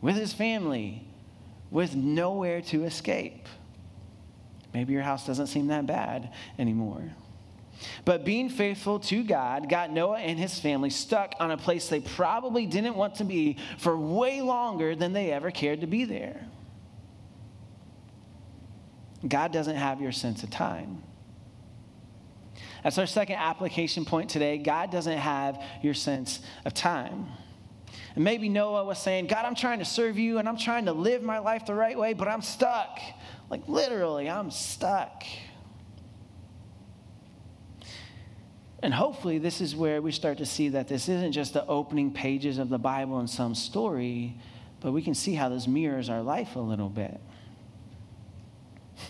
with 0.00 0.14
his 0.16 0.32
family 0.32 1.08
with 1.70 1.96
nowhere 1.96 2.60
to 2.60 2.84
escape. 2.84 3.48
Maybe 4.72 4.92
your 4.92 5.02
house 5.02 5.26
doesn't 5.26 5.48
seem 5.48 5.66
that 5.68 5.86
bad 5.86 6.32
anymore. 6.58 7.12
But 8.04 8.24
being 8.24 8.48
faithful 8.48 9.00
to 9.00 9.22
God 9.22 9.68
got 9.68 9.90
Noah 9.90 10.18
and 10.18 10.38
his 10.38 10.58
family 10.58 10.90
stuck 10.90 11.34
on 11.40 11.50
a 11.50 11.56
place 11.56 11.88
they 11.88 12.00
probably 12.00 12.66
didn't 12.66 12.96
want 12.96 13.16
to 13.16 13.24
be 13.24 13.56
for 13.78 13.96
way 13.96 14.40
longer 14.42 14.94
than 14.94 15.12
they 15.12 15.32
ever 15.32 15.50
cared 15.50 15.80
to 15.80 15.86
be 15.86 16.04
there. 16.04 16.46
God 19.26 19.52
doesn't 19.52 19.76
have 19.76 20.00
your 20.00 20.12
sense 20.12 20.42
of 20.42 20.50
time. 20.50 21.02
That's 22.82 22.98
our 22.98 23.06
second 23.06 23.36
application 23.36 24.04
point 24.04 24.28
today. 24.28 24.58
God 24.58 24.90
doesn't 24.90 25.18
have 25.18 25.62
your 25.82 25.94
sense 25.94 26.40
of 26.64 26.74
time. 26.74 27.26
And 28.14 28.24
maybe 28.24 28.48
Noah 28.48 28.84
was 28.84 28.98
saying, 28.98 29.26
God, 29.26 29.44
I'm 29.44 29.54
trying 29.54 29.78
to 29.78 29.84
serve 29.84 30.18
you 30.18 30.38
and 30.38 30.48
I'm 30.48 30.56
trying 30.56 30.86
to 30.86 30.92
live 30.92 31.22
my 31.22 31.38
life 31.38 31.66
the 31.66 31.74
right 31.74 31.96
way, 31.96 32.12
but 32.12 32.28
I'm 32.28 32.42
stuck. 32.42 32.98
Like 33.48 33.68
literally, 33.68 34.28
I'm 34.28 34.50
stuck. 34.50 35.24
And 38.82 38.92
hopefully, 38.92 39.38
this 39.38 39.60
is 39.60 39.76
where 39.76 40.02
we 40.02 40.10
start 40.10 40.38
to 40.38 40.46
see 40.46 40.70
that 40.70 40.88
this 40.88 41.08
isn't 41.08 41.32
just 41.32 41.52
the 41.54 41.64
opening 41.66 42.12
pages 42.12 42.58
of 42.58 42.68
the 42.68 42.78
Bible 42.78 43.20
and 43.20 43.30
some 43.30 43.54
story, 43.54 44.36
but 44.80 44.90
we 44.90 45.02
can 45.02 45.14
see 45.14 45.34
how 45.34 45.48
this 45.48 45.68
mirrors 45.68 46.08
our 46.10 46.20
life 46.20 46.56
a 46.56 46.60
little 46.60 46.88
bit. 46.88 47.20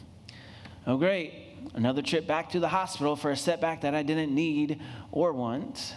Oh, 0.84 0.96
great. 0.96 1.32
Another 1.74 2.02
trip 2.02 2.26
back 2.26 2.50
to 2.50 2.60
the 2.60 2.66
hospital 2.66 3.14
for 3.14 3.30
a 3.30 3.36
setback 3.36 3.82
that 3.82 3.94
I 3.94 4.02
didn't 4.02 4.34
need 4.34 4.80
or 5.12 5.32
want. 5.32 5.94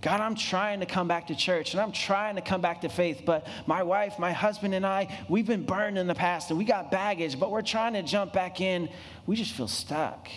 God, 0.00 0.20
I'm 0.20 0.36
trying 0.36 0.78
to 0.80 0.86
come 0.86 1.08
back 1.08 1.26
to 1.26 1.34
church 1.34 1.72
and 1.72 1.80
I'm 1.80 1.90
trying 1.90 2.36
to 2.36 2.42
come 2.42 2.60
back 2.60 2.82
to 2.82 2.88
faith, 2.88 3.22
but 3.24 3.46
my 3.66 3.82
wife, 3.82 4.20
my 4.20 4.30
husband, 4.30 4.74
and 4.74 4.86
I, 4.86 5.08
we've 5.28 5.46
been 5.46 5.64
burned 5.66 5.98
in 5.98 6.06
the 6.06 6.14
past 6.14 6.50
and 6.50 6.58
we 6.58 6.64
got 6.64 6.92
baggage, 6.92 7.38
but 7.40 7.50
we're 7.50 7.60
trying 7.60 7.94
to 7.94 8.04
jump 8.04 8.32
back 8.32 8.60
in. 8.60 8.88
We 9.26 9.34
just 9.34 9.52
feel 9.52 9.66
stuck. 9.66 10.28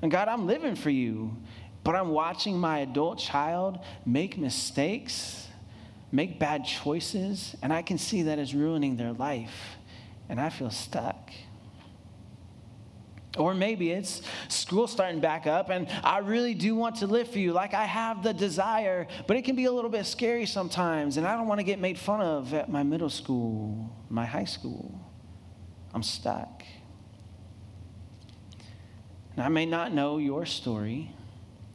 And 0.00 0.10
God, 0.10 0.28
I'm 0.28 0.46
living 0.46 0.76
for 0.76 0.90
you, 0.90 1.36
but 1.84 1.96
I'm 1.96 2.10
watching 2.10 2.58
my 2.58 2.80
adult 2.80 3.18
child 3.18 3.78
make 4.06 4.38
mistakes, 4.38 5.48
make 6.12 6.38
bad 6.38 6.64
choices, 6.64 7.56
and 7.62 7.72
I 7.72 7.82
can 7.82 7.98
see 7.98 8.22
that 8.22 8.38
it's 8.38 8.54
ruining 8.54 8.96
their 8.96 9.12
life, 9.12 9.76
and 10.28 10.40
I 10.40 10.50
feel 10.50 10.70
stuck. 10.70 11.32
Or 13.36 13.54
maybe 13.54 13.90
it's 13.90 14.22
school 14.48 14.86
starting 14.86 15.20
back 15.20 15.46
up, 15.46 15.70
and 15.70 15.88
I 16.02 16.18
really 16.18 16.54
do 16.54 16.74
want 16.74 16.96
to 16.96 17.06
live 17.06 17.30
for 17.30 17.38
you, 17.38 17.52
like 17.52 17.74
I 17.74 17.84
have 17.84 18.22
the 18.22 18.32
desire, 18.32 19.06
but 19.26 19.36
it 19.36 19.42
can 19.42 19.54
be 19.54 19.66
a 19.66 19.72
little 19.72 19.90
bit 19.90 20.06
scary 20.06 20.46
sometimes, 20.46 21.16
and 21.16 21.26
I 21.26 21.36
don't 21.36 21.46
want 21.46 21.60
to 21.60 21.64
get 21.64 21.78
made 21.78 21.98
fun 21.98 22.20
of 22.20 22.54
at 22.54 22.68
my 22.70 22.82
middle 22.82 23.10
school, 23.10 23.94
my 24.08 24.24
high 24.24 24.44
school. 24.44 25.00
I'm 25.94 26.02
stuck. 26.02 26.62
Now, 29.38 29.44
I 29.44 29.48
may 29.50 29.66
not 29.66 29.94
know 29.94 30.18
your 30.18 30.46
story, 30.46 31.12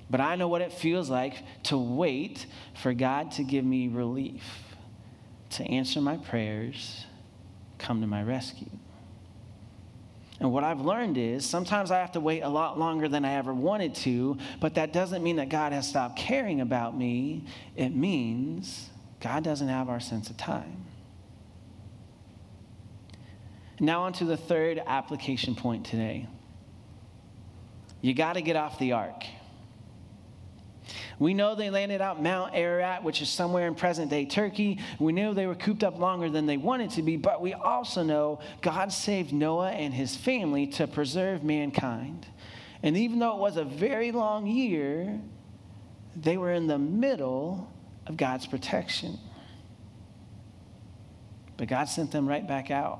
but 0.09 0.19
I 0.19 0.35
know 0.35 0.49
what 0.49 0.61
it 0.61 0.73
feels 0.73 1.09
like 1.09 1.35
to 1.63 1.77
wait 1.77 2.45
for 2.75 2.93
God 2.93 3.31
to 3.31 3.43
give 3.43 3.63
me 3.63 3.87
relief, 3.87 4.43
to 5.51 5.63
answer 5.63 6.01
my 6.01 6.17
prayers, 6.17 7.05
come 7.77 8.01
to 8.01 8.07
my 8.07 8.21
rescue. 8.21 8.69
And 10.41 10.51
what 10.51 10.65
I've 10.65 10.81
learned 10.81 11.17
is 11.17 11.45
sometimes 11.45 11.89
I 11.89 11.99
have 11.99 12.11
to 12.13 12.19
wait 12.19 12.41
a 12.41 12.49
lot 12.49 12.77
longer 12.77 13.07
than 13.07 13.23
I 13.23 13.35
ever 13.35 13.53
wanted 13.53 13.95
to, 13.95 14.37
but 14.59 14.75
that 14.75 14.91
doesn't 14.91 15.23
mean 15.23 15.37
that 15.37 15.47
God 15.47 15.71
has 15.71 15.87
stopped 15.87 16.17
caring 16.17 16.59
about 16.59 16.97
me. 16.97 17.45
It 17.77 17.95
means 17.95 18.89
God 19.21 19.45
doesn't 19.45 19.69
have 19.69 19.87
our 19.87 20.01
sense 20.01 20.29
of 20.29 20.35
time. 20.35 20.83
Now, 23.79 24.03
on 24.03 24.11
to 24.13 24.25
the 24.25 24.35
third 24.35 24.81
application 24.85 25.55
point 25.55 25.85
today 25.85 26.27
you 28.03 28.13
got 28.13 28.33
to 28.33 28.41
get 28.41 28.57
off 28.57 28.77
the 28.79 28.91
ark. 28.91 29.23
We 31.17 31.33
know 31.33 31.55
they 31.55 31.69
landed 31.69 32.01
out 32.01 32.21
Mount 32.21 32.53
Ararat, 32.53 33.01
which 33.01 33.21
is 33.21 33.29
somewhere 33.29 33.65
in 33.65 33.75
present 33.75 34.11
day 34.11 34.25
Turkey. 34.25 34.79
We 34.99 35.13
knew 35.13 35.33
they 35.33 35.47
were 35.47 35.55
cooped 35.55 35.85
up 35.85 35.97
longer 35.97 36.29
than 36.29 36.45
they 36.45 36.57
wanted 36.57 36.89
to 36.91 37.01
be, 37.01 37.15
but 37.15 37.41
we 37.41 37.53
also 37.53 38.03
know 38.03 38.41
God 38.61 38.91
saved 38.91 39.31
Noah 39.31 39.71
and 39.71 39.93
his 39.93 40.17
family 40.17 40.67
to 40.67 40.85
preserve 40.85 41.45
mankind. 41.45 42.27
And 42.83 42.97
even 42.97 43.19
though 43.19 43.37
it 43.37 43.39
was 43.39 43.55
a 43.55 43.63
very 43.63 44.11
long 44.11 44.47
year, 44.47 45.21
they 46.13 46.35
were 46.35 46.51
in 46.51 46.67
the 46.67 46.77
middle 46.77 47.71
of 48.05 48.17
God's 48.17 48.45
protection. 48.45 49.17
But 51.55 51.69
God 51.69 51.85
sent 51.85 52.11
them 52.11 52.27
right 52.27 52.45
back 52.45 52.69
out. 52.69 52.99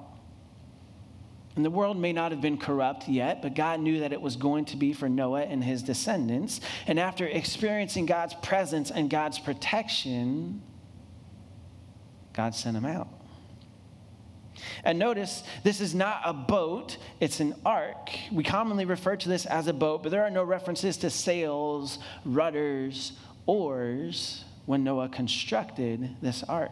And 1.56 1.64
the 1.64 1.70
world 1.70 1.98
may 1.98 2.14
not 2.14 2.32
have 2.32 2.42
been 2.42 2.58
corrupt 2.58 3.08
yet, 3.08 3.42
but 3.42 3.54
God 3.54 3.80
knew 3.80 4.00
that 4.00 4.12
it 4.12 4.22
was 4.22 4.36
going 4.36 4.66
to 4.66 4.78
be 4.78 4.92
for 4.92 5.08
Noah 5.08 5.44
and 5.44 5.64
his 5.64 5.84
descendants. 5.84 6.62
And 6.88 7.00
after 7.00 7.28
experiencing 7.28 8.08
God's 8.08 8.34
presence 8.36 8.90
and 8.90 9.10
God's 9.10 9.38
protection, 9.38 10.62
God 12.34 12.56
sent 12.56 12.76
him 12.76 12.86
out. 12.86 13.08
And 14.84 14.98
notice, 14.98 15.44
this 15.64 15.80
is 15.80 15.94
not 15.94 16.22
a 16.26 16.34
boat, 16.34 16.98
it's 17.20 17.40
an 17.40 17.56
ark. 17.66 18.10
We 18.32 18.44
commonly 18.44 18.86
refer 18.86 19.16
to 19.16 19.30
this 19.30 19.46
as 19.46 19.68
a 19.68 19.74
boat, 19.74 20.04
but 20.04 20.10
there 20.10 20.24
are 20.24 20.30
no 20.30 20.44
references 20.44 20.98
to 20.98 21.10
sails, 21.10 22.00
rudders, 22.26 23.14
oars 23.46 24.44
when 24.66 24.84
Noah 24.84 25.10
constructed 25.10 26.16
this 26.22 26.44
ark. 26.44 26.72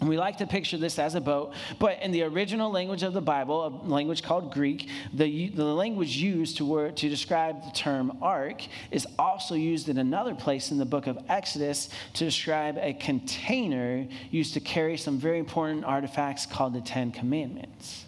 And 0.00 0.08
we 0.08 0.16
like 0.16 0.38
to 0.38 0.46
picture 0.46 0.78
this 0.78 0.98
as 0.98 1.14
a 1.14 1.20
boat, 1.20 1.52
but 1.78 2.02
in 2.02 2.10
the 2.10 2.22
original 2.22 2.70
language 2.70 3.02
of 3.02 3.12
the 3.12 3.20
Bible, 3.20 3.66
a 3.66 3.68
language 3.86 4.22
called 4.22 4.50
Greek, 4.50 4.88
the, 5.12 5.50
the 5.50 5.64
language 5.64 6.16
used 6.16 6.56
to, 6.56 6.64
word, 6.64 6.96
to 6.98 7.10
describe 7.10 7.62
the 7.62 7.70
term 7.72 8.16
ark 8.22 8.62
is 8.90 9.06
also 9.18 9.54
used 9.54 9.90
in 9.90 9.98
another 9.98 10.34
place 10.34 10.70
in 10.70 10.78
the 10.78 10.86
book 10.86 11.06
of 11.06 11.18
Exodus 11.28 11.90
to 12.14 12.24
describe 12.24 12.78
a 12.78 12.94
container 12.94 14.06
used 14.30 14.54
to 14.54 14.60
carry 14.60 14.96
some 14.96 15.18
very 15.18 15.38
important 15.38 15.84
artifacts 15.84 16.46
called 16.46 16.72
the 16.72 16.80
Ten 16.80 17.12
Commandments. 17.12 18.06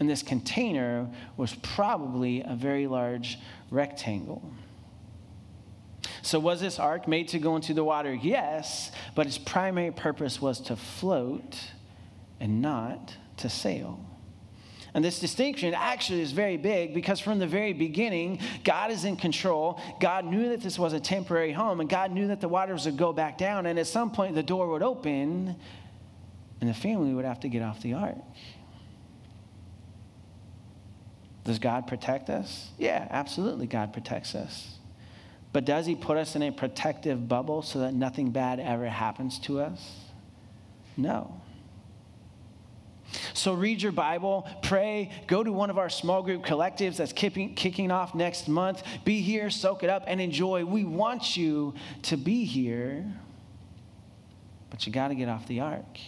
And 0.00 0.08
this 0.08 0.22
container 0.22 1.08
was 1.36 1.54
probably 1.56 2.42
a 2.42 2.54
very 2.54 2.86
large 2.86 3.38
rectangle. 3.70 4.50
So, 6.24 6.38
was 6.40 6.58
this 6.58 6.78
ark 6.78 7.06
made 7.06 7.28
to 7.28 7.38
go 7.38 7.54
into 7.54 7.74
the 7.74 7.84
water? 7.84 8.14
Yes, 8.14 8.90
but 9.14 9.26
its 9.26 9.36
primary 9.36 9.90
purpose 9.90 10.40
was 10.40 10.58
to 10.62 10.76
float 10.76 11.58
and 12.40 12.62
not 12.62 13.14
to 13.36 13.50
sail. 13.50 14.00
And 14.94 15.04
this 15.04 15.18
distinction 15.18 15.74
actually 15.74 16.22
is 16.22 16.32
very 16.32 16.56
big 16.56 16.94
because 16.94 17.20
from 17.20 17.40
the 17.40 17.46
very 17.46 17.74
beginning, 17.74 18.40
God 18.64 18.90
is 18.90 19.04
in 19.04 19.16
control. 19.16 19.78
God 20.00 20.24
knew 20.24 20.48
that 20.48 20.62
this 20.62 20.78
was 20.78 20.94
a 20.94 21.00
temporary 21.00 21.52
home, 21.52 21.80
and 21.80 21.90
God 21.90 22.10
knew 22.10 22.28
that 22.28 22.40
the 22.40 22.48
waters 22.48 22.86
would 22.86 22.96
go 22.96 23.12
back 23.12 23.36
down, 23.36 23.66
and 23.66 23.78
at 23.78 23.86
some 23.86 24.10
point 24.10 24.34
the 24.34 24.42
door 24.42 24.68
would 24.68 24.82
open, 24.82 25.54
and 26.62 26.70
the 26.70 26.74
family 26.74 27.12
would 27.12 27.26
have 27.26 27.40
to 27.40 27.50
get 27.50 27.60
off 27.60 27.82
the 27.82 27.92
ark. 27.92 28.16
Does 31.44 31.58
God 31.58 31.86
protect 31.86 32.30
us? 32.30 32.70
Yeah, 32.78 33.06
absolutely, 33.10 33.66
God 33.66 33.92
protects 33.92 34.34
us. 34.34 34.73
But 35.54 35.64
does 35.64 35.86
He 35.86 35.94
put 35.94 36.16
us 36.16 36.34
in 36.34 36.42
a 36.42 36.50
protective 36.50 37.28
bubble 37.28 37.62
so 37.62 37.78
that 37.78 37.94
nothing 37.94 38.32
bad 38.32 38.58
ever 38.58 38.88
happens 38.88 39.38
to 39.40 39.60
us? 39.60 39.80
No. 40.96 41.40
So 43.34 43.52
read 43.52 43.80
your 43.80 43.92
Bible, 43.92 44.48
pray, 44.62 45.12
go 45.28 45.44
to 45.44 45.52
one 45.52 45.70
of 45.70 45.78
our 45.78 45.88
small 45.88 46.24
group 46.24 46.44
collectives 46.44 46.96
that's 46.96 47.12
kicking, 47.12 47.54
kicking 47.54 47.92
off 47.92 48.16
next 48.16 48.48
month. 48.48 48.82
Be 49.04 49.20
here, 49.20 49.48
soak 49.48 49.84
it 49.84 49.90
up, 49.90 50.02
and 50.08 50.20
enjoy. 50.20 50.64
We 50.64 50.82
want 50.82 51.36
you 51.36 51.74
to 52.02 52.16
be 52.16 52.44
here, 52.44 53.06
but 54.70 54.84
you 54.88 54.92
got 54.92 55.08
to 55.08 55.14
get 55.14 55.28
off 55.28 55.46
the 55.46 55.60
ark. 55.60 55.98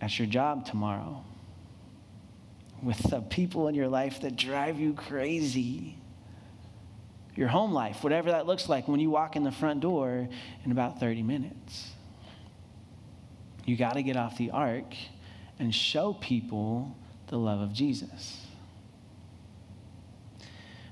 That's 0.00 0.18
your 0.18 0.28
job 0.28 0.66
tomorrow 0.66 1.24
with 2.82 2.98
the 3.08 3.22
people 3.22 3.68
in 3.68 3.74
your 3.74 3.88
life 3.88 4.20
that 4.20 4.36
drive 4.36 4.78
you 4.78 4.92
crazy. 4.92 5.96
Your 7.34 7.48
home 7.48 7.72
life, 7.72 8.02
whatever 8.04 8.30
that 8.30 8.46
looks 8.46 8.68
like 8.68 8.88
when 8.88 9.00
you 9.00 9.10
walk 9.10 9.36
in 9.36 9.44
the 9.44 9.52
front 9.52 9.80
door 9.80 10.28
in 10.64 10.72
about 10.72 11.00
30 11.00 11.22
minutes. 11.22 11.90
You 13.64 13.76
got 13.76 13.94
to 13.94 14.02
get 14.02 14.16
off 14.16 14.36
the 14.36 14.50
ark 14.50 14.94
and 15.58 15.74
show 15.74 16.12
people 16.12 16.96
the 17.28 17.38
love 17.38 17.60
of 17.60 17.72
Jesus. 17.72 18.44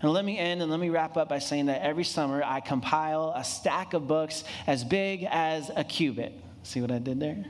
And 0.02 0.10
let 0.12 0.24
me 0.24 0.38
end 0.38 0.62
and 0.62 0.70
let 0.70 0.80
me 0.80 0.88
wrap 0.88 1.16
up 1.16 1.28
by 1.28 1.40
saying 1.40 1.66
that 1.66 1.82
every 1.82 2.04
summer 2.04 2.42
I 2.42 2.60
compile 2.60 3.34
a 3.36 3.44
stack 3.44 3.92
of 3.92 4.08
books 4.08 4.44
as 4.66 4.82
big 4.82 5.26
as 5.30 5.70
a 5.76 5.84
cubit. 5.84 6.32
See 6.62 6.80
what 6.80 6.90
I 6.90 6.98
did 6.98 7.20
there? 7.20 7.44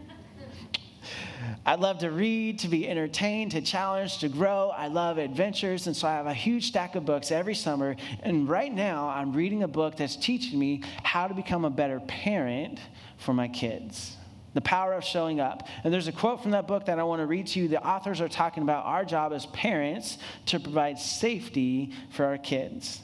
I 1.65 1.75
love 1.75 1.99
to 1.99 2.11
read, 2.11 2.59
to 2.61 2.69
be 2.69 2.89
entertained, 2.89 3.53
to 3.53 3.61
challenge, 3.61 4.19
to 4.19 4.29
grow. 4.29 4.71
I 4.71 4.89
love 4.89 5.19
adventures. 5.19 5.87
And 5.87 5.97
so 5.97 6.09
I 6.09 6.13
have 6.13 6.27
a 6.27 6.35
huge 6.35 6.69
stack 6.69 6.95
of 6.95 7.05
books 7.05 7.31
every 7.31 7.55
summer. 7.55 7.97
And 8.23 8.49
right 8.49 8.73
now, 8.73 9.09
I'm 9.09 9.33
reading 9.33 9.63
a 9.63 9.69
book 9.69 9.97
that's 9.97 10.17
teaching 10.17 10.59
me 10.59 10.83
how 11.03 11.29
to 11.29 11.35
become 11.35 11.65
a 11.65 11.71
better 11.71 12.01
parent 12.01 12.81
for 13.19 13.33
my 13.35 13.49
kids. 13.49 14.17
The 14.55 14.61
power 14.61 14.95
of 14.95 15.05
showing 15.05 15.39
up. 15.39 15.69
And 15.85 15.93
there's 15.93 16.09
a 16.09 16.13
quote 16.13 16.43
from 16.43 16.51
that 16.53 16.67
book 16.67 16.87
that 16.87 16.99
I 16.99 17.05
want 17.05 17.21
to 17.21 17.27
read 17.27 17.47
to 17.49 17.61
you. 17.61 17.69
The 17.69 17.85
authors 17.87 18.21
are 18.21 18.29
talking 18.29 18.63
about 18.63 18.85
our 18.85 19.05
job 19.05 19.33
as 19.33 19.47
parents 19.47 20.19
to 20.47 20.59
provide 20.59 20.99
safety 20.99 21.93
for 22.11 22.25
our 22.25 22.39
kids. 22.39 23.01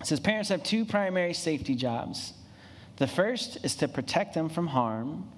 It 0.00 0.06
says 0.06 0.20
parents 0.20 0.48
have 0.48 0.62
two 0.62 0.84
primary 0.84 1.34
safety 1.34 1.74
jobs. 1.74 2.32
The 2.96 3.06
first 3.06 3.58
is 3.62 3.76
to 3.76 3.88
protect 3.88 4.34
them 4.34 4.48
from 4.48 4.68
harm, 4.68 5.28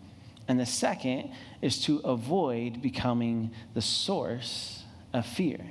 and 0.49 0.61
the 0.61 0.67
second 0.67 1.31
is 1.63 1.81
to 1.83 1.99
avoid 1.99 2.83
becoming 2.83 3.51
the 3.73 3.81
source 3.81 4.83
of 5.13 5.25
fear. 5.27 5.65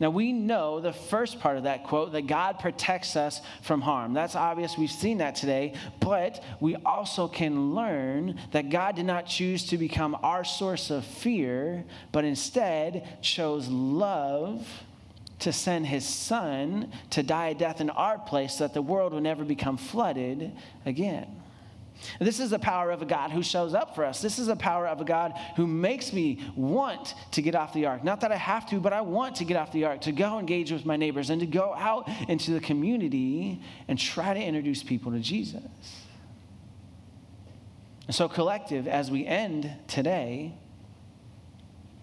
Now, 0.00 0.10
we 0.10 0.32
know 0.32 0.80
the 0.80 0.92
first 0.92 1.38
part 1.38 1.56
of 1.56 1.64
that 1.64 1.84
quote 1.84 2.12
that 2.12 2.26
God 2.26 2.58
protects 2.58 3.14
us 3.14 3.40
from 3.62 3.80
harm. 3.80 4.12
That's 4.12 4.34
obvious. 4.34 4.76
We've 4.76 4.90
seen 4.90 5.18
that 5.18 5.36
today. 5.36 5.74
But 6.00 6.42
we 6.60 6.74
also 6.76 7.28
can 7.28 7.74
learn 7.74 8.40
that 8.50 8.70
God 8.70 8.96
did 8.96 9.06
not 9.06 9.26
choose 9.26 9.66
to 9.66 9.78
become 9.78 10.16
our 10.22 10.42
source 10.42 10.90
of 10.90 11.04
fear, 11.04 11.84
but 12.10 12.24
instead 12.24 13.22
chose 13.22 13.68
love 13.68 14.66
to 15.40 15.52
send 15.52 15.86
his 15.86 16.04
son 16.04 16.90
to 17.10 17.22
die 17.22 17.48
a 17.48 17.54
death 17.54 17.80
in 17.80 17.90
our 17.90 18.18
place 18.18 18.54
so 18.54 18.64
that 18.64 18.74
the 18.74 18.82
world 18.82 19.12
would 19.12 19.22
never 19.22 19.44
become 19.44 19.76
flooded 19.76 20.52
again. 20.84 21.43
This 22.18 22.40
is 22.40 22.50
the 22.50 22.58
power 22.58 22.90
of 22.90 23.02
a 23.02 23.06
God 23.06 23.30
who 23.30 23.42
shows 23.42 23.74
up 23.74 23.94
for 23.94 24.04
us. 24.04 24.20
This 24.20 24.38
is 24.38 24.48
the 24.48 24.56
power 24.56 24.86
of 24.86 25.00
a 25.00 25.04
God 25.04 25.32
who 25.56 25.66
makes 25.66 26.12
me 26.12 26.40
want 26.56 27.14
to 27.32 27.42
get 27.42 27.54
off 27.54 27.72
the 27.72 27.86
ark. 27.86 28.04
Not 28.04 28.20
that 28.20 28.32
I 28.32 28.36
have 28.36 28.68
to, 28.70 28.80
but 28.80 28.92
I 28.92 29.00
want 29.00 29.36
to 29.36 29.44
get 29.44 29.56
off 29.56 29.72
the 29.72 29.84
ark, 29.84 30.02
to 30.02 30.12
go 30.12 30.38
engage 30.38 30.70
with 30.70 30.84
my 30.84 30.96
neighbors 30.96 31.30
and 31.30 31.40
to 31.40 31.46
go 31.46 31.74
out 31.74 32.08
into 32.28 32.52
the 32.52 32.60
community 32.60 33.62
and 33.88 33.98
try 33.98 34.34
to 34.34 34.40
introduce 34.40 34.82
people 34.82 35.12
to 35.12 35.20
Jesus. 35.20 35.62
And 38.06 38.14
so, 38.14 38.28
collective, 38.28 38.86
as 38.86 39.10
we 39.10 39.24
end 39.24 39.70
today, 39.86 40.54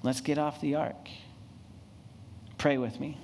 let's 0.03 0.21
get 0.21 0.37
off 0.37 0.59
the 0.61 0.75
ark. 0.75 1.09
Pray 2.57 2.77
with 2.77 2.99
me. 2.99 3.17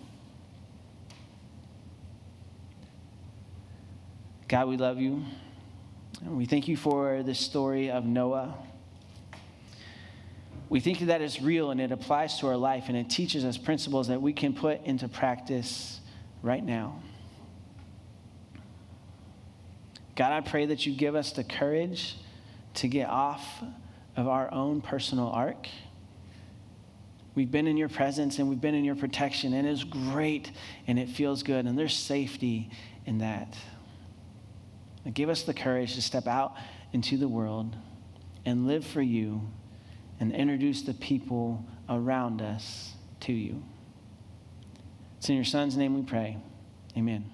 God, 4.47 4.67
we 4.67 4.77
love 4.77 4.99
you. 4.99 5.23
We 6.25 6.45
thank 6.45 6.67
you 6.67 6.75
for 6.75 7.21
the 7.21 7.35
story 7.35 7.91
of 7.91 8.05
Noah. 8.05 8.55
We 10.67 10.79
think 10.79 10.99
that 10.99 11.21
it's 11.21 11.41
real 11.41 11.69
and 11.69 11.79
it 11.79 11.91
applies 11.91 12.39
to 12.39 12.47
our 12.47 12.57
life 12.57 12.85
and 12.87 12.97
it 12.97 13.09
teaches 13.09 13.45
us 13.45 13.57
principles 13.57 14.07
that 14.07 14.21
we 14.21 14.33
can 14.33 14.53
put 14.53 14.83
into 14.83 15.07
practice 15.07 15.99
right 16.41 16.63
now. 16.63 17.01
God, 20.15 20.31
I 20.31 20.41
pray 20.41 20.65
that 20.65 20.85
you 20.87 20.95
give 20.95 21.15
us 21.15 21.31
the 21.33 21.43
courage 21.43 22.15
to 22.75 22.87
get 22.87 23.07
off 23.07 23.45
of 24.15 24.27
our 24.27 24.51
own 24.51 24.81
personal 24.81 25.29
ark. 25.29 25.67
We've 27.35 27.51
been 27.51 27.67
in 27.67 27.77
your 27.77 27.89
presence 27.89 28.39
and 28.39 28.49
we've 28.49 28.59
been 28.59 28.73
in 28.73 28.83
your 28.83 28.95
protection, 28.95 29.53
and 29.53 29.67
it's 29.67 29.83
great 29.83 30.51
and 30.87 30.97
it 30.97 31.09
feels 31.09 31.43
good, 31.43 31.67
and 31.67 31.77
there's 31.77 31.95
safety 31.95 32.71
in 33.05 33.19
that. 33.19 33.55
Give 35.13 35.29
us 35.29 35.43
the 35.43 35.53
courage 35.53 35.95
to 35.95 36.01
step 36.01 36.27
out 36.27 36.55
into 36.93 37.17
the 37.17 37.27
world 37.27 37.75
and 38.45 38.67
live 38.67 38.85
for 38.85 39.01
you 39.01 39.41
and 40.19 40.33
introduce 40.33 40.81
the 40.81 40.93
people 40.93 41.65
around 41.89 42.41
us 42.41 42.93
to 43.21 43.33
you. 43.33 43.63
It's 45.17 45.29
in 45.29 45.35
your 45.35 45.45
son's 45.45 45.77
name 45.77 45.95
we 45.95 46.01
pray. 46.01 46.37
Amen. 46.95 47.31